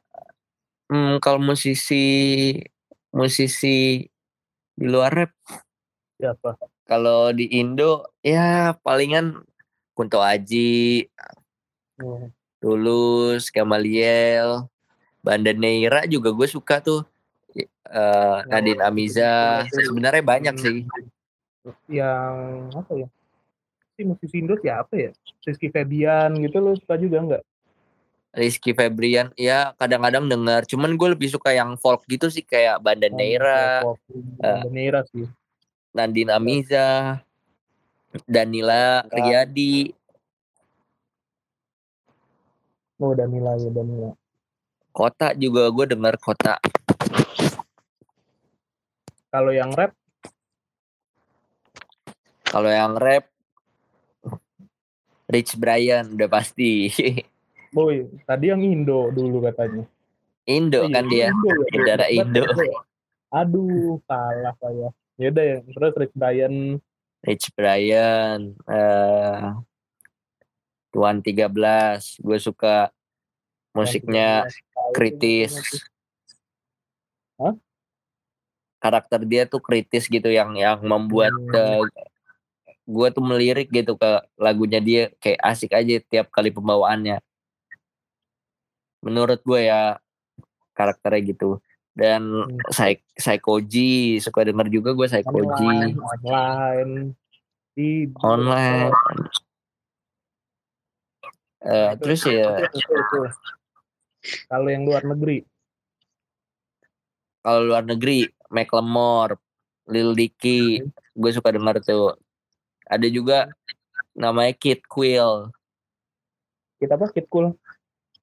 hmm, 0.90 1.20
kalau 1.22 1.38
musisi 1.38 2.56
musisi 3.12 4.04
di 4.78 4.86
luar 4.86 5.12
rap 5.24 5.32
Siapa? 6.18 6.58
kalau 6.88 7.30
di 7.30 7.46
Indo 7.58 8.10
ya 8.22 8.74
palingan 8.82 9.42
Kunto 9.94 10.22
Aji 10.22 11.06
Hmm. 11.98 12.30
Tulus, 12.62 13.50
Gamaliel, 13.50 14.66
Banda 15.18 15.50
Neira 15.50 16.06
juga 16.06 16.30
gue 16.30 16.46
suka 16.46 16.78
tuh. 16.78 17.02
Eh, 17.58 18.38
Nadine 18.46 18.82
Amiza, 18.86 19.66
sebenarnya 19.66 20.22
banyak 20.22 20.54
sih. 20.58 20.86
Yang 21.90 22.34
apa 22.78 22.92
ya? 22.94 23.08
Si 23.98 24.06
musisi 24.06 24.36
Indo 24.38 24.54
siapa 24.62 24.94
ya? 24.94 25.10
Rizky 25.42 25.74
Febian 25.74 26.38
gitu 26.38 26.62
lo 26.62 26.78
suka 26.78 26.94
juga 26.94 27.18
nggak? 27.18 27.42
Rizky 28.28 28.76
Febrian, 28.76 29.32
ya 29.34 29.72
kadang-kadang 29.80 30.28
dengar. 30.28 30.68
Cuman 30.68 30.94
gue 30.94 31.08
lebih 31.16 31.32
suka 31.32 31.50
yang 31.56 31.74
folk 31.80 32.04
gitu 32.06 32.28
sih 32.28 32.44
kayak 32.44 32.78
Banda 32.84 33.08
Neira, 33.08 33.82
Oh, 33.82 33.96
Banda 34.36 34.68
Neira 34.68 35.00
sih. 35.08 35.24
Nadine 35.96 36.36
Amiza, 36.36 37.18
Danila. 38.28 39.02
Riyadi, 39.08 39.96
Oh, 42.98 43.14
Danila 43.14 43.54
ya 43.54 43.70
Danila. 43.70 44.10
Kota 44.90 45.30
juga 45.38 45.70
gue 45.70 45.86
dengar 45.94 46.18
Kota. 46.18 46.58
Kalau 49.30 49.54
yang 49.54 49.70
rap 49.70 49.94
Kalau 52.48 52.72
yang 52.72 52.98
rap 52.98 53.28
Rich 55.30 55.54
Brian 55.60 56.16
udah 56.16 56.26
pasti. 56.26 56.90
Boy, 57.68 58.08
tadi 58.24 58.48
yang 58.48 58.64
Indo 58.64 59.12
dulu 59.12 59.44
katanya. 59.44 59.84
Indo 60.48 60.84
Oh, 60.84 60.88
iya, 60.88 60.94
kan 60.96 61.04
dia. 61.12 61.26
Indo 61.28 61.52
ya. 61.92 61.96
Betul, 61.96 62.16
Indo. 62.16 62.42
Aduh, 63.28 64.00
salah 64.08 64.54
saya. 64.56 64.88
Ya 65.20 65.28
udah 65.28 65.44
ya, 65.44 65.58
terus 65.66 65.92
Rich 65.98 66.14
Brian 66.16 66.54
Rich 67.26 67.46
Brian, 67.58 68.54
eh 68.70 69.50
Tuan 70.94 71.20
13, 71.20 72.16
gue 72.22 72.38
suka 72.40 72.88
musiknya 73.76 74.46
kritis. 74.94 75.58
Hah? 77.36 77.52
Karakter 78.78 79.26
dia 79.26 79.42
tuh 79.44 79.58
kritis 79.60 80.06
gitu 80.06 80.30
yang 80.30 80.54
yang 80.54 80.78
membuat 80.80 81.34
Hmm. 81.34 81.84
gue 82.88 83.08
tuh 83.12 83.20
melirik 83.26 83.68
gitu 83.68 83.98
ke 84.00 84.10
lagunya 84.40 84.80
dia 84.80 85.02
kayak 85.20 85.42
asik 85.44 85.76
aja 85.76 86.00
tiap 86.08 86.32
kali 86.32 86.48
pembawaannya. 86.48 87.20
Menurut 89.08 89.40
gue 89.40 89.72
ya 89.72 89.96
karakternya 90.76 91.32
gitu. 91.32 91.58
Dan 91.96 92.22
Hmm. 92.28 92.60
Psy 92.70 93.00
Psychoji 93.16 94.20
suka 94.20 94.44
denger 94.44 94.68
juga 94.70 94.92
gue 94.94 95.08
Psychoji 95.08 95.66
online, 95.66 95.96
online 95.98 96.92
di 97.74 98.06
online. 98.22 98.92
Itu- 101.58 101.98
terus 102.04 102.20
ya 102.28 102.68
itu-. 102.70 103.32
Kalau 104.46 104.68
yang 104.68 104.84
luar 104.86 105.02
negeri, 105.02 105.42
kalau 107.42 107.60
luar 107.64 107.82
negeri 107.82 108.28
Macklemore, 108.52 109.40
Lil 109.90 110.12
Dicky, 110.14 110.84
gue 111.16 111.30
suka 111.32 111.50
denger 111.50 111.82
tuh. 111.82 112.14
Ada 112.86 113.08
juga 113.10 113.50
namanya 114.14 114.54
Kid 114.54 114.86
Quill, 114.86 115.50
kita 116.78 116.94
apa? 116.94 117.10
Kid 117.10 117.26
Cool, 117.26 117.58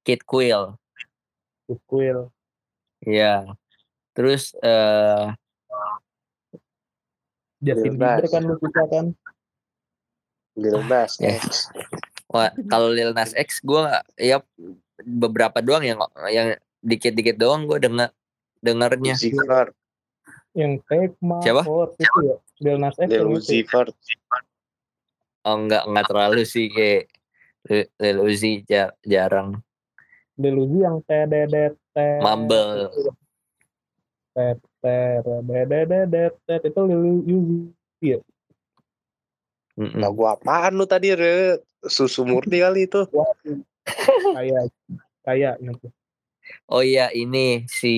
Kid 0.06 0.22
Quill. 0.24 0.78
Kid 1.65 1.82
Quill. 1.89 2.30
Iya. 3.02 3.58
Terus 4.13 4.54
eh 4.62 5.34
Justin 7.60 7.94
Lil 7.94 8.00
Nas. 8.00 8.22
Bieber 8.22 8.28
kan 8.30 8.41
lu 8.46 8.56
suka 8.62 8.84
kan? 8.88 9.06
Lil 10.56 10.80
Nas 10.86 11.18
Ya. 11.18 11.36
X. 11.36 11.68
wah, 12.30 12.52
kalau 12.70 12.94
Lil 12.94 13.12
Nas 13.12 13.34
X 13.34 13.60
gue 13.60 13.82
ya 14.15 14.39
beberapa 15.02 15.60
doang 15.60 15.84
yang 15.84 16.00
yang 16.30 16.48
dikit-dikit 16.80 17.36
doang 17.36 17.65
gue 17.65 17.82
denger 17.82 18.13
dengernya. 18.62 19.18
Uzi 19.18 19.34
Vert. 19.36 19.74
Yang 20.56 20.74
take 20.88 21.15
my 21.20 21.44
Siapa? 21.44 21.65
heart 21.65 21.91
itu 21.98 22.20
ya. 22.24 22.38
Lil 22.62 22.78
Nas 22.80 22.96
X 22.96 23.10
Lil. 23.10 23.65
Vert. 23.68 23.96
Oh 25.46 25.56
enggak 25.58 25.84
enggak 25.86 26.06
terlalu 26.08 26.41
sih 26.46 26.70
kayak 26.70 27.10
Lil- 27.65 27.91
Lil 27.98 28.18
Uzi 28.24 28.62
jar- 28.63 28.96
jarang. 29.02 29.60
Lil 30.36 30.56
Uzi 30.60 30.80
yang 30.84 31.00
tededet. 31.08 31.76
Mumble. 32.24 32.91
Tet 34.36 34.60
itu 36.67 36.82
Lil 36.88 37.04
Uzi. 37.24 38.19
Mm-mm. 39.76 40.00
Lagu 40.00 40.24
apaan 40.24 40.80
lu 40.80 40.88
tadi, 40.88 41.12
Re? 41.12 41.60
Susu 41.84 42.24
murni 42.24 42.63
kali 42.63 42.88
itu. 42.88 43.04
Kayak 44.34 44.71
kayak 45.21 45.56
gitu. 45.62 45.88
Oh 46.69 46.82
iya 46.86 47.10
ini 47.12 47.65
si 47.65 47.93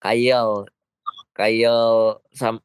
Kayel 0.00 0.70
Kayel 1.34 2.18
sam- 2.32 2.64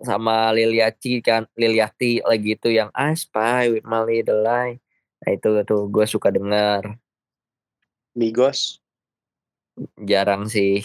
sama 0.00 0.52
Liliati 0.52 1.20
kan 1.24 1.48
Liliati 1.56 2.20
lagi 2.24 2.56
itu 2.56 2.68
yang 2.72 2.88
I 2.92 3.16
spy 3.16 3.72
with 3.72 3.84
my 3.84 4.04
little 4.04 4.44
lie. 4.44 4.83
Nah 5.24 5.30
itu 5.32 5.48
tuh 5.64 5.88
gue 5.88 6.04
suka 6.04 6.28
denger 6.28 7.00
Migos. 8.12 8.78
jarang 10.06 10.46
sih. 10.46 10.84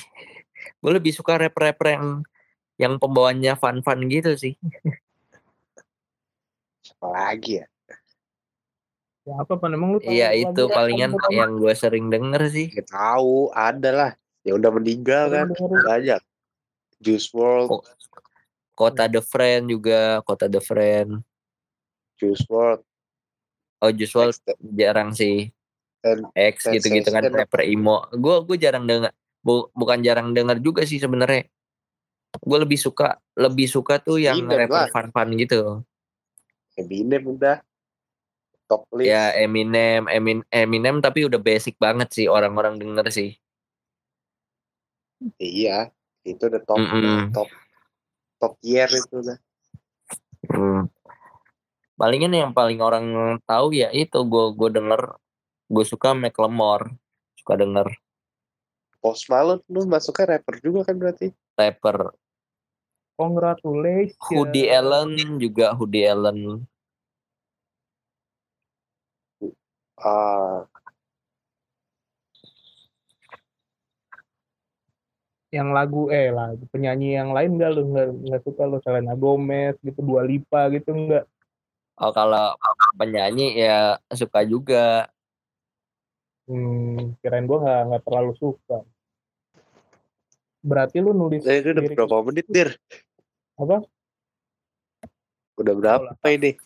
Gue 0.81 0.91
lebih 0.97 1.13
suka 1.13 1.37
rap-rap 1.37 1.77
yang 1.85 2.25
yang 2.79 2.93
pembawaannya 2.97 3.53
fun-fun 3.59 4.07
gitu 4.09 4.33
sih. 4.33 4.55
Apa 6.97 7.07
lagi 7.11 7.61
ya? 7.61 7.67
Ya, 9.27 9.35
apa 9.45 9.61
pan 9.61 9.75
emang 9.77 9.93
lu 9.93 9.99
Iya 10.01 10.33
itu 10.33 10.65
palingan 10.71 11.13
apa? 11.13 11.29
yang 11.29 11.59
gue 11.61 11.73
sering 11.77 12.09
denger 12.09 12.49
sih. 12.49 12.73
Gak 12.73 12.89
tahu, 12.89 13.53
ada 13.53 13.91
lah. 13.93 14.11
Ya 14.41 14.57
udah 14.57 14.71
meninggal 14.73 15.29
kan. 15.29 15.53
Banyak. 15.85 16.23
Juice 16.97 17.29
WRLD, 17.29 17.69
Kok- 17.69 17.85
Kota 18.73 19.05
The 19.05 19.21
Friend 19.21 19.63
juga 19.69 20.23
Kota 20.25 20.49
The 20.49 20.63
Friend. 20.63 21.21
Juice 22.17 22.47
WRLD. 22.49 22.88
Oh 23.79 23.91
Next, 23.95 24.43
jarang 24.75 25.15
sih. 25.15 25.55
Dan 26.03 26.27
X 26.35 26.67
Ten 26.67 26.79
gitu-gitu 26.79 27.09
kan 27.11 27.23
rapper 27.27 27.63
emo. 27.63 28.07
Gue 28.11 28.43
gue 28.43 28.57
jarang 28.59 28.83
denger 28.87 29.11
bu- 29.39 29.71
bukan 29.71 29.99
jarang 30.03 30.35
denger 30.35 30.59
juga 30.59 30.83
sih 30.83 30.99
sebenarnya. 30.99 31.47
Gue 32.39 32.57
lebih 32.59 32.79
suka 32.79 33.19
lebih 33.35 33.67
suka 33.71 33.99
tuh 33.99 34.19
yang 34.19 34.43
Eminem 34.43 34.67
rapper 34.67 34.91
fun-fun 34.91 35.29
gitu. 35.39 35.59
Eminem 36.75 37.23
udah. 37.23 37.63
top 38.69 38.85
list. 38.93 39.09
Ya 39.09 39.33
Eminem, 39.33 40.05
Emin, 40.05 40.45
Eminem 40.53 41.01
tapi 41.01 41.25
udah 41.25 41.41
basic 41.41 41.73
banget 41.81 42.13
sih 42.13 42.29
orang-orang 42.29 42.77
denger 42.77 43.09
sih. 43.09 43.33
Iya, 45.41 45.89
itu 46.21 46.45
udah 46.45 46.61
top 46.61 46.77
Mm-mm. 46.77 47.33
top 47.33 47.49
top 48.37 48.53
tier 48.61 48.85
itu 48.87 49.15
udah. 49.25 49.37
Hmm. 50.53 50.85
Palingan 51.99 52.31
yang 52.31 52.55
paling 52.55 52.79
orang 52.79 53.11
tahu 53.43 53.75
ya 53.75 53.91
itu 53.91 54.23
gue 54.23 54.45
gue 54.55 54.69
denger 54.71 55.19
gue 55.67 55.83
suka 55.83 56.15
Macklemore 56.15 56.95
suka 57.35 57.59
denger 57.59 57.91
Post 59.03 59.27
Malone 59.27 59.59
lu 59.67 59.83
masuknya 59.83 60.39
rapper 60.39 60.63
juga 60.63 60.87
kan 60.87 60.95
berarti? 60.95 61.35
rapper 61.59 62.15
Congratulations. 63.19 64.15
Hoodie 64.31 64.71
Allen 64.71 65.43
juga 65.43 65.75
Hoodie 65.75 66.07
Allen 66.07 66.63
Ah, 69.99 70.63
Yang 75.51 75.69
lagu 75.75 76.01
eh 76.07 76.31
lagu 76.31 76.63
penyanyi 76.71 77.19
yang 77.19 77.35
lain 77.35 77.59
enggak 77.59 77.75
lu 77.75 77.91
enggak 77.91 78.07
enggak 78.15 78.41
suka 78.47 78.63
lu 78.63 78.79
Selena 78.79 79.19
Gomez 79.19 79.75
gitu 79.83 79.99
Dua 79.99 80.23
Lipa 80.23 80.71
gitu 80.71 80.95
enggak? 80.95 81.27
Oh 81.99 82.11
kalau 82.15 82.55
penyanyi 82.95 83.59
ya 83.59 83.99
suka 84.15 84.43
juga 84.47 85.11
Hmm, 86.49 87.13
kirain 87.21 87.45
gua 87.45 87.61
nggak 87.61 87.81
nggak 87.93 88.03
terlalu 88.09 88.33
suka. 88.41 88.81
Berarti 90.65 90.97
lu 90.97 91.13
nulis 91.13 91.45
eh, 91.45 91.61
ini 91.61 91.69
udah 91.77 91.83
lirik 91.85 91.97
berapa 92.01 92.25
menit, 92.25 92.45
Dir? 92.49 92.69
apa? 93.53 93.85
Udah 95.61 95.73
berapa 95.77 96.25
ini? 96.33 96.57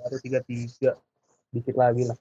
Baru 0.00 0.16
tiga 0.16 0.40
tiga, 0.48 0.96
dikit 1.52 1.76
lagi 1.76 2.08
lah. 2.08 2.18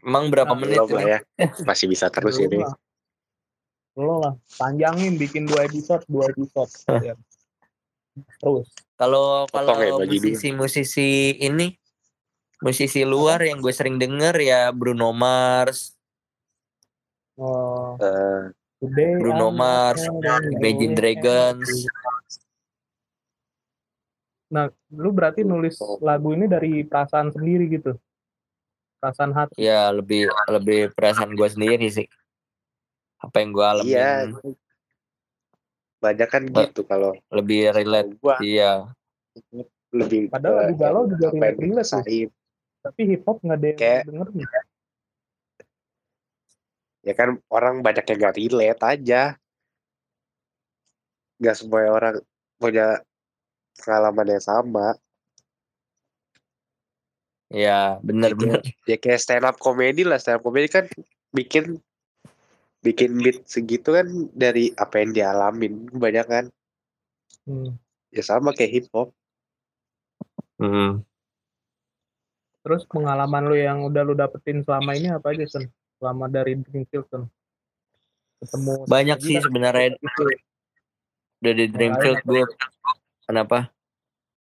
emang 0.00 0.32
berapa 0.32 0.48
Nah, 0.56 0.60
menit 0.64 0.80
Belum 0.80 0.96
lah 0.96 1.02
ini 1.04 1.12
ya. 1.12 1.20
Masih 1.68 1.86
bisa 1.92 2.08
terus 2.08 2.40
ini. 2.40 2.64
Belum 3.92 4.24
lah, 4.24 4.34
panjangin 4.56 5.20
bikin 5.20 5.44
dua 5.44 5.68
episode, 5.68 6.00
dua 6.08 6.32
episode. 6.32 6.72
ya. 7.12 7.14
Terus. 8.14 8.66
kalau 8.94 9.44
ya, 9.50 9.58
kalau 9.58 10.06
musisi-musisi 10.06 11.42
ini 11.42 11.74
musisi 12.62 13.02
luar 13.02 13.42
yang 13.42 13.58
gue 13.58 13.74
sering 13.74 13.98
denger 13.98 14.38
ya 14.38 14.70
Bruno 14.70 15.10
Mars 15.10 15.94
Oh, 17.34 17.98
Eh, 17.98 18.54
today 18.78 19.18
Bruno 19.18 19.50
I'm 19.50 19.58
Mars, 19.58 20.06
not 20.06 20.46
Imagine 20.46 20.94
Dragons. 20.94 21.66
Nah, 24.54 24.70
lu 24.94 25.10
berarti 25.10 25.42
nulis 25.42 25.74
lagu 25.98 26.30
ini 26.30 26.46
dari 26.46 26.86
perasaan 26.86 27.34
sendiri 27.34 27.66
gitu. 27.74 27.98
Perasaan 29.02 29.34
hati. 29.34 29.58
ya 29.58 29.90
lebih 29.90 30.30
lebih 30.46 30.94
perasaan 30.94 31.34
gue 31.34 31.48
sendiri 31.50 31.90
sih 31.92 32.06
apa 33.20 33.36
yang 33.40 33.50
gue 33.52 33.66
alamin 33.66 33.92
iya. 33.92 34.12
Banyak 36.04 36.28
kan 36.28 36.42
gitu 36.44 36.84
kalau 36.84 37.16
lebih 37.32 37.72
relate 37.72 38.12
gua 38.20 38.36
iya 38.44 38.84
lebih 39.88 40.28
Padahal 40.28 40.68
lagu 40.68 40.76
galau 40.76 41.02
juga 41.08 41.32
relate-relate 41.32 41.56
tuh. 41.56 41.64
dirasain. 41.64 42.28
Tapi 42.84 43.00
hip 43.08 43.22
hop 43.24 43.38
nggak 43.40 43.56
ada 43.56 43.66
yang 43.72 43.78
Kayak- 43.80 44.04
denger 44.04 44.28
nih. 44.36 44.46
Ya 47.04 47.12
kan 47.12 47.28
orang 47.48 47.74
banyak 47.80 48.04
yang 48.04 48.18
gak 48.18 48.36
relate 48.36 48.82
aja. 48.82 49.22
Gak 51.36 51.56
semua 51.56 51.84
orang 51.88 52.20
punya 52.56 53.00
pengalaman 53.80 54.28
yang 54.36 54.44
sama. 54.44 54.88
ya 57.54 58.02
bener 58.02 58.34
bener 58.34 58.66
Ya 58.82 58.98
kayak 58.98 59.20
stand 59.22 59.46
up 59.46 59.60
comedy 59.62 60.02
lah. 60.02 60.18
Stand 60.18 60.40
up 60.40 60.44
comedy 60.44 60.66
kan 60.66 60.90
bikin 61.30 61.78
bikin 62.84 63.16
beat 63.16 63.48
segitu 63.48 63.96
kan 63.96 64.06
dari 64.36 64.76
apa 64.76 65.00
yang 65.00 65.16
dialamin 65.16 65.88
banyak 65.88 66.26
kan. 66.28 66.44
Hmm. 67.48 67.80
Ya 68.12 68.20
sama 68.20 68.52
kayak 68.52 68.72
hip 68.76 68.86
hop. 68.92 69.16
Hmm. 70.60 71.00
Terus 72.60 72.84
pengalaman 72.84 73.48
lu 73.48 73.56
yang 73.56 73.80
udah 73.88 74.04
lu 74.04 74.12
dapetin 74.12 74.60
selama 74.60 74.92
ini 74.92 75.08
apa 75.12 75.32
aja, 75.32 75.44
Sen? 75.48 75.68
Selama 75.96 76.28
dari 76.28 76.60
Dreamfield, 76.60 77.08
Sen? 77.08 77.24
Ketemu 78.44 78.72
banyak 78.84 79.18
sih 79.24 79.36
sebenarnya 79.40 79.96
Itu, 79.96 80.24
udah 81.40 81.52
di 81.56 81.66
Dreamfield 81.72 82.20
gue 82.28 82.44
kenapa 83.24 83.72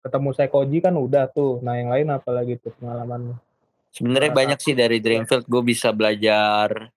ketemu 0.04 0.30
Sekoji 0.36 0.78
kan 0.84 0.96
udah 1.00 1.32
tuh. 1.32 1.64
Nah, 1.64 1.80
yang 1.80 1.90
lain 1.90 2.12
apa 2.12 2.30
lagi 2.36 2.60
tuh 2.60 2.76
pengalaman 2.76 3.32
lu? 3.32 3.36
sebenarnya 3.94 4.32
Salah 4.34 4.40
banyak 4.44 4.60
sih 4.60 4.74
dari 4.76 4.98
Dreamfield 5.00 5.46
gue 5.46 5.64
bisa 5.64 5.94
belajar 5.94 6.90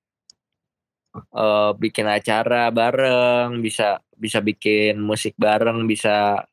eh, 1.17 1.71
bikin 1.83 2.07
acara 2.09 2.69
bareng 2.73 3.61
bisa 3.65 4.01
bisa 4.17 4.39
bikin 4.41 5.01
musik 5.01 5.35
bareng 5.37 5.85
bisa 5.89 6.45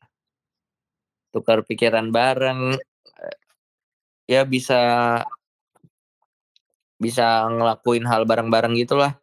tukar 1.33 1.65
pikiran 1.65 2.07
bareng. 2.13 2.77
Ya 4.29 4.47
bisa 4.47 4.79
bisa 7.01 7.43
ngelakuin 7.51 8.07
hal 8.07 8.23
bareng-bareng 8.23 8.79
gitulah 8.79 9.19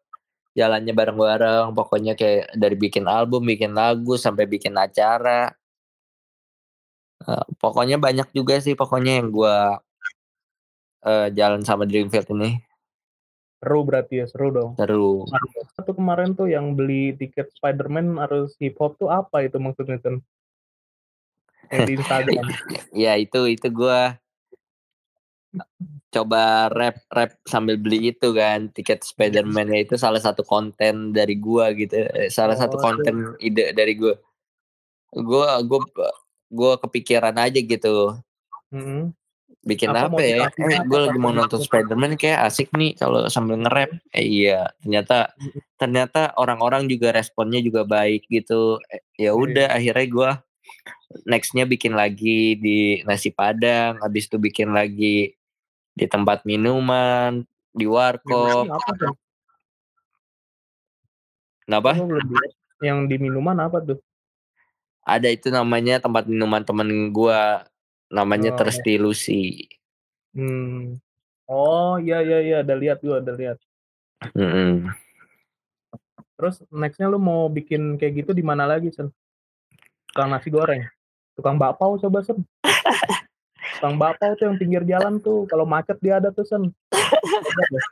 jalannya 0.58 0.92
bareng-bareng 0.92 1.72
pokoknya 1.78 2.12
kayak 2.18 2.52
dari 2.58 2.76
bikin 2.76 3.06
album 3.06 3.46
bikin 3.46 3.72
lagu 3.72 4.18
sampai 4.18 4.44
bikin 4.50 4.74
acara. 4.76 5.54
Eh, 7.28 7.44
pokoknya 7.60 7.96
banyak 8.00 8.28
juga 8.32 8.54
sih 8.64 8.74
pokoknya 8.80 9.20
yang 9.20 9.28
gua 9.32 9.80
eh, 11.04 11.28
jalan 11.36 11.62
sama 11.64 11.84
Dreamfield 11.88 12.28
ini 12.36 12.69
Seru 13.60 13.84
berarti 13.84 14.24
ya, 14.24 14.26
seru 14.26 14.48
dong. 14.48 14.72
seru 14.80 15.28
Satu 15.76 15.92
kemarin 15.92 16.32
tuh 16.32 16.48
yang 16.48 16.72
beli 16.72 17.12
tiket 17.12 17.52
Spider-Man 17.52 18.16
harus 18.16 18.56
hip 18.56 18.80
hop 18.80 18.96
tuh 18.96 19.12
apa 19.12 19.44
itu 19.44 19.60
maksudnya, 19.60 20.00
Sen? 20.00 20.24
Yang 21.68 21.82
di 21.84 21.92
Instagram. 22.00 22.44
ya 23.04 23.20
itu 23.20 23.40
itu 23.52 23.68
gua 23.68 24.16
coba 26.14 26.72
rap 26.72 27.04
rap 27.12 27.36
sambil 27.44 27.76
beli 27.76 28.16
itu 28.16 28.32
kan 28.32 28.72
tiket 28.72 29.04
Spider-Man 29.04 29.76
ya 29.76 29.84
itu 29.84 29.94
salah 30.00 30.24
satu 30.24 30.40
konten 30.40 31.12
dari 31.12 31.36
gua 31.36 31.76
gitu 31.76 32.00
Eh, 32.00 32.32
salah 32.32 32.56
satu 32.56 32.80
Oh, 32.80 32.82
konten 32.82 33.36
ide 33.44 33.76
dari 33.76 33.92
gua 33.94 34.16
gua 35.12 35.60
gua 35.60 35.84
gua 36.48 36.72
kepikiran 36.80 37.36
aja 37.36 37.60
gitu 37.60 38.16
Mm-mm. 38.70 39.10
Bikin 39.60 39.92
Apa 39.92 40.08
apa, 40.08 40.20
ya? 40.24 40.48
eh, 40.48 40.80
gue 40.80 41.00
lagi 41.04 41.18
mau 41.20 41.36
nonton? 41.36 41.60
Spider-Man 41.60 42.16
kayak 42.16 42.48
asik 42.48 42.72
nih 42.72 42.96
kalau 42.96 43.28
sambil 43.28 43.60
nge-rap. 43.60 43.92
Eh, 44.16 44.24
iya 44.24 44.72
ternyata 44.80 45.36
ternyata 45.76 46.32
orang-orang 46.40 46.88
juga 46.88 47.12
responnya 47.12 47.60
juga 47.60 47.84
baik 47.84 48.24
gitu. 48.32 48.80
Eh, 48.88 49.04
ya 49.28 49.36
udah 49.36 49.76
akhirnya 49.76 50.06
gua 50.08 50.30
nextnya 51.28 51.68
bikin 51.68 51.92
lagi 51.92 52.56
di 52.56 53.04
nasi 53.04 53.34
padang 53.34 54.00
habis 54.00 54.30
itu 54.30 54.40
bikin 54.40 54.72
lagi 54.72 55.36
di 55.92 56.06
tempat 56.08 56.48
minuman 56.48 57.44
di 57.76 57.84
warkop. 57.84 58.70
Kenapa? 61.68 61.94
Lihat. 62.00 62.52
Yang 62.80 62.98
di 63.12 63.16
minuman 63.20 63.60
apa 63.60 63.84
tuh? 63.84 64.00
ada 65.10 65.28
itu 65.32 65.48
namanya 65.50 65.98
tempat 65.98 66.28
minuman 66.28 66.62
temen 66.62 67.10
gua 67.10 67.66
namanya 68.10 68.52
Oh. 68.52 68.58
Thirsty 68.58 68.98
Lucy 68.98 69.70
Hmm. 70.30 71.02
Oh 71.50 71.98
iya 71.98 72.22
iya 72.22 72.38
iya, 72.38 72.56
ada 72.62 72.78
lihat 72.78 73.02
gua, 73.02 73.18
ada 73.18 73.34
lihat. 73.34 73.58
Mm-mm. 74.38 74.86
Terus 76.38 76.62
nextnya 76.70 77.10
lu 77.10 77.18
mau 77.18 77.50
bikin 77.50 77.98
kayak 77.98 78.22
gitu 78.22 78.30
di 78.30 78.46
mana 78.46 78.62
lagi, 78.62 78.94
Sen? 78.94 79.10
Tukang 80.06 80.30
nasi 80.30 80.46
goreng. 80.54 80.86
Tukang 81.34 81.58
bakpao 81.58 81.98
coba, 81.98 82.22
Sen. 82.22 82.38
Tukang 83.74 83.98
bakpao 83.98 84.38
tuh 84.38 84.46
yang 84.46 84.58
pinggir 84.62 84.86
jalan 84.86 85.18
tuh, 85.18 85.50
kalau 85.50 85.66
macet 85.66 85.98
dia 85.98 86.22
ada 86.22 86.30
tuh, 86.30 86.46
Sen. 86.46 86.70
Deh. 86.70 87.86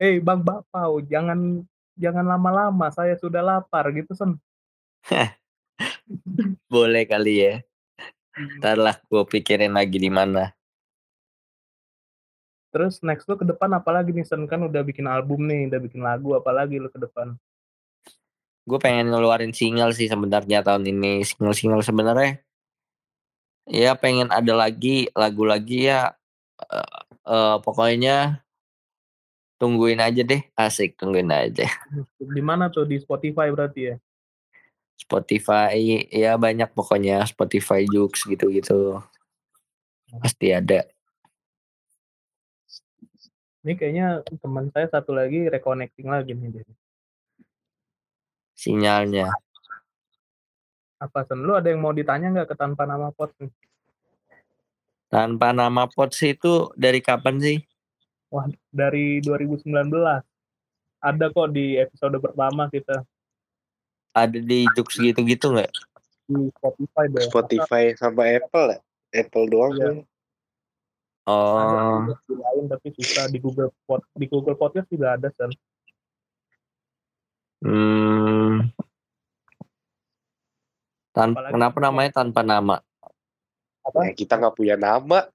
Eh, 0.00 0.16
Bang 0.16 0.40
Bakpao, 0.40 1.04
jangan 1.04 1.60
jangan 1.92 2.24
lama-lama, 2.24 2.88
saya 2.88 3.18
sudah 3.20 3.44
lapar 3.44 3.90
gitu, 3.92 4.14
Sen. 4.16 4.38
boleh 6.72 7.04
kali 7.08 7.34
ya 7.40 7.54
ntar 8.60 8.76
lah 8.80 8.96
gue 9.06 9.22
pikirin 9.26 9.74
lagi 9.74 9.98
di 9.98 10.12
mana 10.12 10.52
Terus 12.70 13.02
next 13.02 13.26
lu 13.26 13.34
ke 13.34 13.42
depan 13.42 13.66
apa 13.74 13.90
lagi 13.90 14.14
nih, 14.14 14.22
Sen? 14.22 14.46
Kan 14.46 14.62
udah 14.62 14.86
bikin 14.86 15.02
album 15.10 15.42
nih, 15.50 15.66
udah 15.66 15.82
bikin 15.82 16.06
lagu, 16.06 16.38
apa 16.38 16.54
lagi 16.54 16.78
lu 16.78 16.86
ke 16.86 17.02
depan? 17.02 17.34
gue 18.70 18.78
pengen 18.78 19.10
ngeluarin 19.10 19.50
single 19.50 19.90
sih 19.90 20.06
sebenarnya 20.06 20.62
tahun 20.62 20.84
ini 20.84 21.26
single 21.26 21.56
single 21.56 21.82
sebenarnya 21.82 22.38
ya 23.66 23.98
pengen 23.98 24.30
ada 24.30 24.54
lagi 24.54 25.10
lagu 25.16 25.42
lagi 25.42 25.90
ya 25.90 26.14
eh, 26.70 27.00
eh, 27.26 27.56
pokoknya 27.58 28.46
tungguin 29.58 29.98
aja 29.98 30.22
deh 30.22 30.42
asik 30.54 30.94
tungguin 31.00 31.34
aja 31.34 31.66
Di 32.16 32.38
mana 32.38 32.70
tuh? 32.70 32.86
Di 32.86 33.02
Spotify 33.02 33.50
berarti 33.50 33.80
ya? 33.90 33.96
Spotify 35.00 36.04
ya 36.12 36.36
banyak 36.36 36.68
pokoknya 36.76 37.24
Spotify 37.24 37.88
Jux 37.88 38.28
gitu 38.28 38.52
gitu 38.52 39.00
Pasti 40.10 40.50
ada. 40.50 40.82
Ini 43.62 43.76
kayaknya 43.76 44.26
teman 44.40 44.72
saya 44.74 44.90
satu 44.90 45.14
lagi 45.14 45.46
reconnecting 45.46 46.10
lagi 46.10 46.34
nih 46.34 46.48
dia. 46.58 46.64
Sinyalnya. 48.58 49.30
Apa 50.98 51.24
Sen? 51.24 51.44
Lu 51.44 51.54
ada 51.54 51.70
yang 51.70 51.78
mau 51.78 51.94
ditanya 51.94 52.32
nggak 52.34 52.50
ke 52.50 52.56
tanpa 52.58 52.88
nama 52.88 53.14
pot 53.14 53.30
nih? 53.38 53.52
Tanpa 55.12 55.54
nama 55.54 55.86
pot 55.86 56.10
sih 56.10 56.34
itu 56.34 56.72
dari 56.74 56.98
kapan 56.98 57.36
sih? 57.38 57.58
Wah, 58.32 58.50
dari 58.72 59.22
2019. 59.22 59.70
Ada 61.00 61.26
kok 61.32 61.48
di 61.54 61.78
episode 61.78 62.16
pertama 62.20 62.68
kita 62.68 63.06
Ada 64.10 64.38
di 64.38 64.66
Jux 64.74 64.88
gitu-gitu 64.92 65.46
nggak? 65.50 65.70
di 66.26 66.46
Spotify 66.54 67.04
deh. 67.10 67.24
Spotify 67.26 67.82
sama 67.94 68.22
Apple 68.30 68.66
ya? 68.70 68.78
Apple 69.18 69.46
doang 69.46 69.74
Iya. 69.74 69.82
kan? 69.82 69.96
Oh, 71.26 71.58
Ada 72.06 72.14
di 72.22 72.34
lain 72.34 72.64
tapi 72.66 72.88
susah 72.94 73.26
di 73.26 73.38
Google 73.38 73.70
Pod 73.82 74.02
di 74.14 74.26
Google 74.26 74.54
Podcast 74.54 74.86
juga 74.88 75.14
ada 75.14 75.28
Sen. 75.30 75.50
hmm. 77.60 78.72
Tan 81.10 81.34
Apalagi- 81.34 81.52
kenapa 81.52 81.78
namanya 81.82 82.10
tanpa 82.14 82.40
nama? 82.46 82.76
Apa? 83.82 84.06
Ya, 84.06 84.12
kita 84.14 84.38
nggak 84.38 84.54
punya 84.54 84.78
nama. 84.78 85.26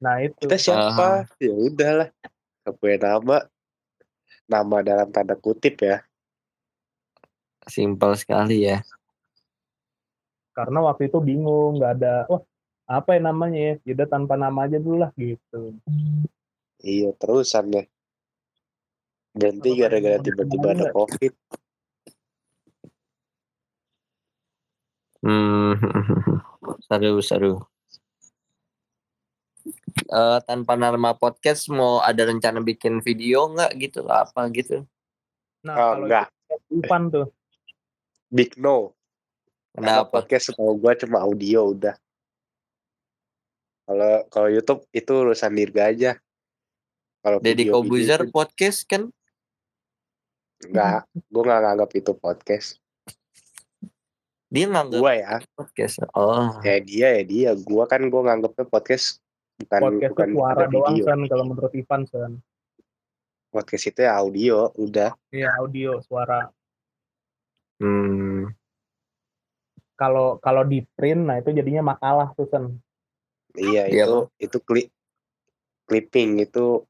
Nah 0.00 0.16
itu. 0.24 0.40
Kita 0.40 0.56
siapa? 0.56 1.28
Ya 1.36 1.52
udahlah. 1.52 2.08
Nggak 2.64 2.74
punya 2.80 2.96
nama. 2.98 3.36
Nama 4.48 4.76
dalam 4.80 5.08
tanda 5.12 5.36
kutip 5.36 5.76
ya. 5.78 6.00
Simpel 7.72 8.12
sekali 8.20 8.68
ya. 8.68 8.84
karena 10.52 10.84
waktu 10.84 11.08
itu 11.08 11.16
bingung 11.24 11.80
nggak 11.80 11.92
ada 11.96 12.14
wah 12.28 12.44
apa 12.84 13.16
ya 13.16 13.20
namanya 13.24 13.56
ya 13.56 13.74
Yaudah 13.88 14.04
tanpa 14.04 14.36
nama 14.36 14.68
aja 14.68 14.76
dulu 14.76 15.00
lah 15.00 15.10
gitu 15.16 15.72
Iya 16.82 17.14
terusan 17.14 17.70
deh. 17.70 17.86
Berhenti 19.32 19.70
Kalau 19.70 19.80
gara-gara 19.86 20.18
tiba-tiba 20.18 20.68
ada 20.74 20.86
covid. 20.90 21.32
Hmm. 25.22 25.78
seru 26.90 27.22
seru. 27.22 27.54
Eh, 30.10 30.38
tanpa 30.42 30.74
nama 30.74 31.14
podcast 31.14 31.70
mau 31.70 32.02
ada 32.02 32.26
rencana 32.26 32.58
bikin 32.58 32.98
video 32.98 33.46
nggak 33.54 33.78
gitu 33.78 34.02
apa 34.10 34.50
gitu? 34.50 34.82
nah 35.62 35.78
Oh, 35.78 35.82
kalau 35.94 36.06
enggak. 36.10 36.26
itu 36.26 36.82
Ivan 36.82 37.02
tuh 37.14 37.26
Big 38.32 38.56
no. 38.56 38.96
Karena 39.76 40.00
Kenapa? 40.00 40.24
podcast 40.24 40.48
setahu 40.48 40.72
gua 40.80 40.96
cuma 40.96 41.20
audio 41.20 41.76
udah. 41.76 41.92
Kalau 43.84 44.12
kalau 44.32 44.48
YouTube 44.48 44.88
itu 44.88 45.12
urusan 45.12 45.52
Dirga 45.52 45.92
aja. 45.92 46.12
Kalau 47.20 47.44
Deddy 47.44 47.68
Kobuzer 47.68 48.24
itu 48.24 48.32
podcast 48.32 48.88
kan? 48.88 49.12
enggak, 50.62 51.04
gua 51.28 51.42
nggak 51.44 51.60
nganggap 51.60 51.90
itu 51.92 52.12
podcast. 52.16 52.68
Dia 54.48 54.64
nganggap 54.64 55.00
Gua 55.00 55.12
ya, 55.12 55.36
podcast. 55.52 55.94
Oh, 56.16 56.56
ya 56.64 56.76
dia 56.80 57.08
ya 57.20 57.22
dia. 57.28 57.50
Gua 57.52 57.84
kan 57.84 58.00
gua 58.08 58.32
nganggapnya 58.32 58.64
podcast 58.64 59.20
bukan 59.60 59.80
podcast 59.92 60.12
bukan 60.16 60.28
itu 60.32 60.36
suara 60.40 60.64
doang 60.72 60.94
video. 60.96 61.04
San 61.04 61.20
kalau 61.28 61.44
menurut 61.52 61.72
Ivan 61.76 62.02
San 62.08 62.32
Podcast 63.52 63.84
itu 63.92 64.00
ya 64.00 64.16
audio, 64.16 64.72
udah. 64.80 65.12
iya 65.28 65.52
audio 65.60 66.00
suara 66.00 66.48
hmm. 67.82 68.54
kalau 69.98 70.38
kalau 70.38 70.62
di 70.62 70.86
print 70.94 71.26
nah 71.26 71.42
itu 71.42 71.50
jadinya 71.50 71.94
makalah 71.94 72.30
tuh 72.38 72.46
San 72.46 72.78
Iya 73.52 73.84
Iya, 73.92 74.08
itu 74.08 74.18
itu 74.40 74.58
klip 74.64 74.88
clipping 75.84 76.40
itu 76.40 76.86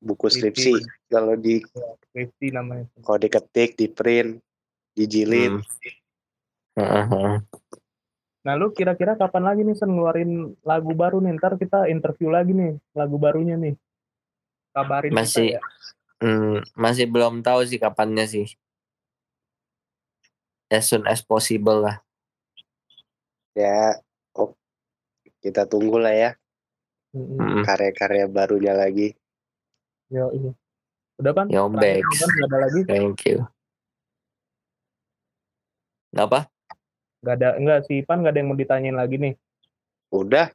buku 0.00 0.26
skripsi. 0.32 0.80
Kalau 1.12 1.36
di 1.36 1.60
skripsi 2.10 2.56
namanya 2.56 2.88
kalau 3.04 3.20
diketik, 3.20 3.76
di 3.76 3.86
print, 3.86 4.40
dijilid. 4.96 5.60
Hmm. 5.60 6.80
Heeh. 6.80 7.36
nah 8.42 8.58
lu 8.58 8.72
kira-kira 8.74 9.14
kapan 9.14 9.44
lagi 9.44 9.60
nih 9.62 9.76
San 9.76 9.92
ngeluarin 9.92 10.56
lagu 10.64 10.96
baru 10.96 11.20
nih 11.20 11.36
ntar 11.36 11.60
kita 11.60 11.86
interview 11.86 12.32
lagi 12.32 12.56
nih 12.56 12.74
lagu 12.96 13.14
barunya 13.20 13.54
nih 13.60 13.76
kabarin 14.72 15.12
Masih- 15.12 15.52
kita 15.52 15.60
ya 15.60 15.62
Hmm, 16.22 16.62
masih 16.78 17.10
belum 17.10 17.42
tahu 17.42 17.66
sih 17.66 17.82
kapannya 17.82 18.30
sih. 18.30 18.46
As 20.72 20.88
soon 20.88 21.04
as 21.04 21.20
possible 21.20 21.84
lah. 21.84 22.00
Ya, 23.52 24.00
oh, 24.32 24.56
kita 25.44 25.68
tunggu 25.68 26.00
lah 26.00 26.16
ya. 26.16 26.30
Mm-mm. 27.12 27.68
karya-karya 27.68 28.24
barunya 28.24 28.72
lagi. 28.72 29.12
Yo, 30.08 30.32
iya. 30.32 30.52
Udah 31.20 31.32
pan? 31.36 31.46
Yo, 31.52 31.68
ada 31.68 32.56
lagi? 32.56 32.88
Thank 32.88 33.28
you. 33.28 33.44
Kenapa? 36.08 36.48
Nggak 37.20 37.34
ada, 37.36 37.48
enggak 37.60 37.80
sih 37.84 38.00
Pan 38.02 38.24
nggak 38.24 38.32
ada 38.32 38.40
yang 38.40 38.48
mau 38.50 38.58
ditanyain 38.58 38.96
lagi 38.96 39.16
nih. 39.20 39.34
Udah, 40.08 40.48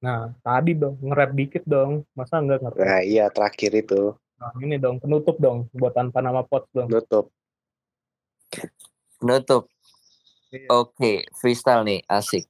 Nah, 0.00 0.32
tadi 0.40 0.72
dong, 0.72 0.96
nge-rap 1.04 1.30
dikit 1.36 1.64
dong. 1.68 2.08
Masa 2.16 2.40
enggak 2.40 2.64
nge-rap? 2.64 2.80
nah 2.80 3.00
iya 3.04 3.28
terakhir 3.28 3.72
itu 3.76 4.16
Nah, 4.40 4.56
ini 4.64 4.80
dong, 4.80 4.96
penutup 4.96 5.36
dong, 5.36 5.68
buat 5.76 5.92
tanpa 5.92 6.24
nama 6.24 6.40
pot 6.40 6.64
dong. 6.72 6.88
nutup. 6.88 7.28
Nutup. 9.20 9.68
Iya. 10.50 10.66
Oke, 10.72 11.28
freestyle 11.36 11.84
nih, 11.86 12.00
asik. 12.10 12.48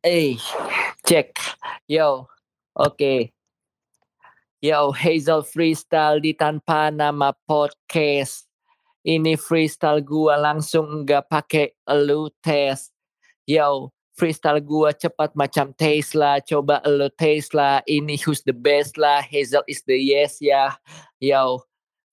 Eh, 0.00 0.38
cek. 1.04 1.34
Yo, 1.90 2.24
oke. 2.72 3.34
Yo, 4.62 4.90
Hazel 4.94 5.42
freestyle 5.42 6.22
di 6.22 6.32
tanpa 6.32 6.94
nama 6.94 7.34
podcast. 7.46 8.48
Ini 9.02 9.34
freestyle 9.34 10.00
gua 10.00 10.38
langsung 10.38 11.04
nggak 11.04 11.26
pakai 11.30 11.66
elu 11.86 12.32
tes. 12.40 12.90
Yo, 13.44 13.92
freestyle 14.14 14.62
gua 14.62 14.94
cepat 14.94 15.34
macam 15.34 15.74
Tesla. 15.74 16.40
Coba 16.42 16.78
elu 16.86 17.10
Tesla. 17.18 17.84
Ini 17.84 18.18
who's 18.22 18.42
the 18.46 18.56
best 18.56 18.98
lah. 18.98 19.22
Hazel 19.22 19.66
is 19.66 19.82
the 19.84 19.98
yes 19.98 20.38
ya. 20.42 20.74
Yo, 21.20 21.67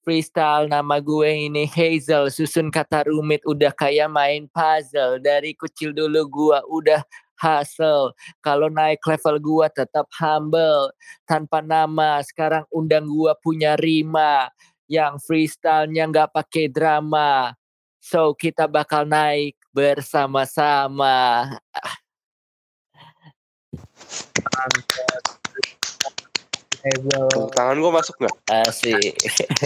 freestyle 0.05 0.69
nama 0.69 1.01
gue 1.01 1.49
ini 1.49 1.65
Hazel 1.65 2.29
susun 2.29 2.69
kata 2.69 3.09
rumit 3.09 3.41
udah 3.49 3.73
kayak 3.73 4.05
main 4.13 4.45
puzzle. 4.53 5.17
Dari 5.17 5.57
kecil 5.57 5.97
dulu 5.97 6.29
gua 6.29 6.61
udah 6.69 7.01
hustle. 7.41 8.13
Kalau 8.45 8.69
naik 8.69 9.01
level 9.01 9.41
gua 9.41 9.67
tetap 9.73 10.05
humble 10.21 10.93
tanpa 11.25 11.65
nama. 11.65 12.21
Sekarang 12.21 12.69
undang 12.69 13.09
gua 13.09 13.33
punya 13.41 13.73
rima 13.81 14.53
yang 14.85 15.17
freestylenya 15.17 16.05
nggak 16.13 16.29
pakai 16.31 16.69
drama. 16.69 17.57
So 17.97 18.37
kita 18.37 18.69
bakal 18.69 19.09
naik 19.09 19.57
bersama-sama. 19.73 21.49
Tepuk 26.85 27.49
tangan 27.57 27.81
gue 27.81 27.91
masuk 27.91 28.15
nggak? 28.21 28.35
asik 28.45 29.17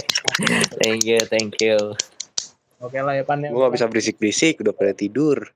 thank 0.80 1.04
you 1.04 1.20
thank 1.28 1.52
you 1.60 1.76
Oke 2.80 2.96
lah 2.96 3.12
ya 3.12 3.28
Pan 3.28 3.44
ya. 3.44 3.52
Gue 3.52 3.60
gak 3.60 3.76
bisa 3.76 3.86
berisik-berisik, 3.92 4.64
udah 4.64 4.72
pada 4.72 4.96
tidur. 4.96 5.52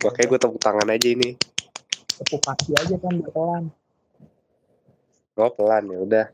Makanya 0.00 0.26
gue 0.32 0.38
tepuk 0.40 0.60
tangan 0.64 0.88
aja 0.88 1.08
ini. 1.12 1.36
Tepuk 2.16 2.40
kaki 2.40 2.72
aja 2.72 2.96
kan 2.96 3.14
pelan. 3.20 3.64
Oh 5.36 5.52
pelan 5.52 5.84
ya 5.92 5.98
udah. 6.00 6.26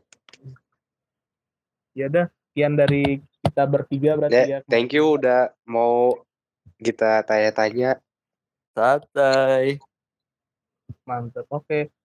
Ya 1.91 2.05
udah, 2.07 2.25
sekian 2.31 2.79
dari 2.79 3.19
kita 3.43 3.63
bertiga 3.67 4.15
berarti 4.15 4.39
ya. 4.39 4.47
Ya, 4.47 4.59
thank 4.71 4.95
you 4.95 5.19
udah 5.19 5.51
mau 5.67 6.15
kita 6.79 7.27
tanya-tanya. 7.27 7.99
santai 8.71 9.83
Mantap. 11.03 11.43
Oke. 11.51 11.91
Dadah 11.91 12.04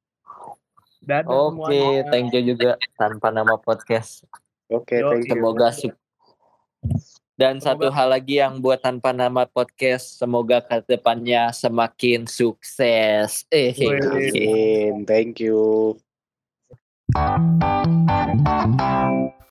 oke 1.25 1.71
semuanya. 1.73 2.11
thank 2.13 2.29
you 2.35 2.43
juga 2.55 2.77
tanpa 2.99 3.29
nama 3.33 3.57
podcast 3.57 4.25
Oke, 4.71 5.03
thank 5.03 5.27
you. 5.27 5.35
Semoga 5.35 5.75
suk 5.75 5.95
dan 7.41 7.57
Semoga- 7.57 7.65
satu 7.73 7.87
hal 7.89 8.09
lagi 8.13 8.37
yang 8.37 8.61
buat 8.61 8.85
tanpa 8.85 9.17
nama 9.17 9.49
podcast, 9.49 10.21
semoga 10.21 10.61
ke 10.61 10.85
depannya 10.85 11.49
semakin 11.57 12.29
sukses. 12.29 13.49
Eh, 13.49 13.73
Wih. 13.73 13.97
Amin, 13.97 15.09
thank 15.09 15.41
you. 15.41 15.97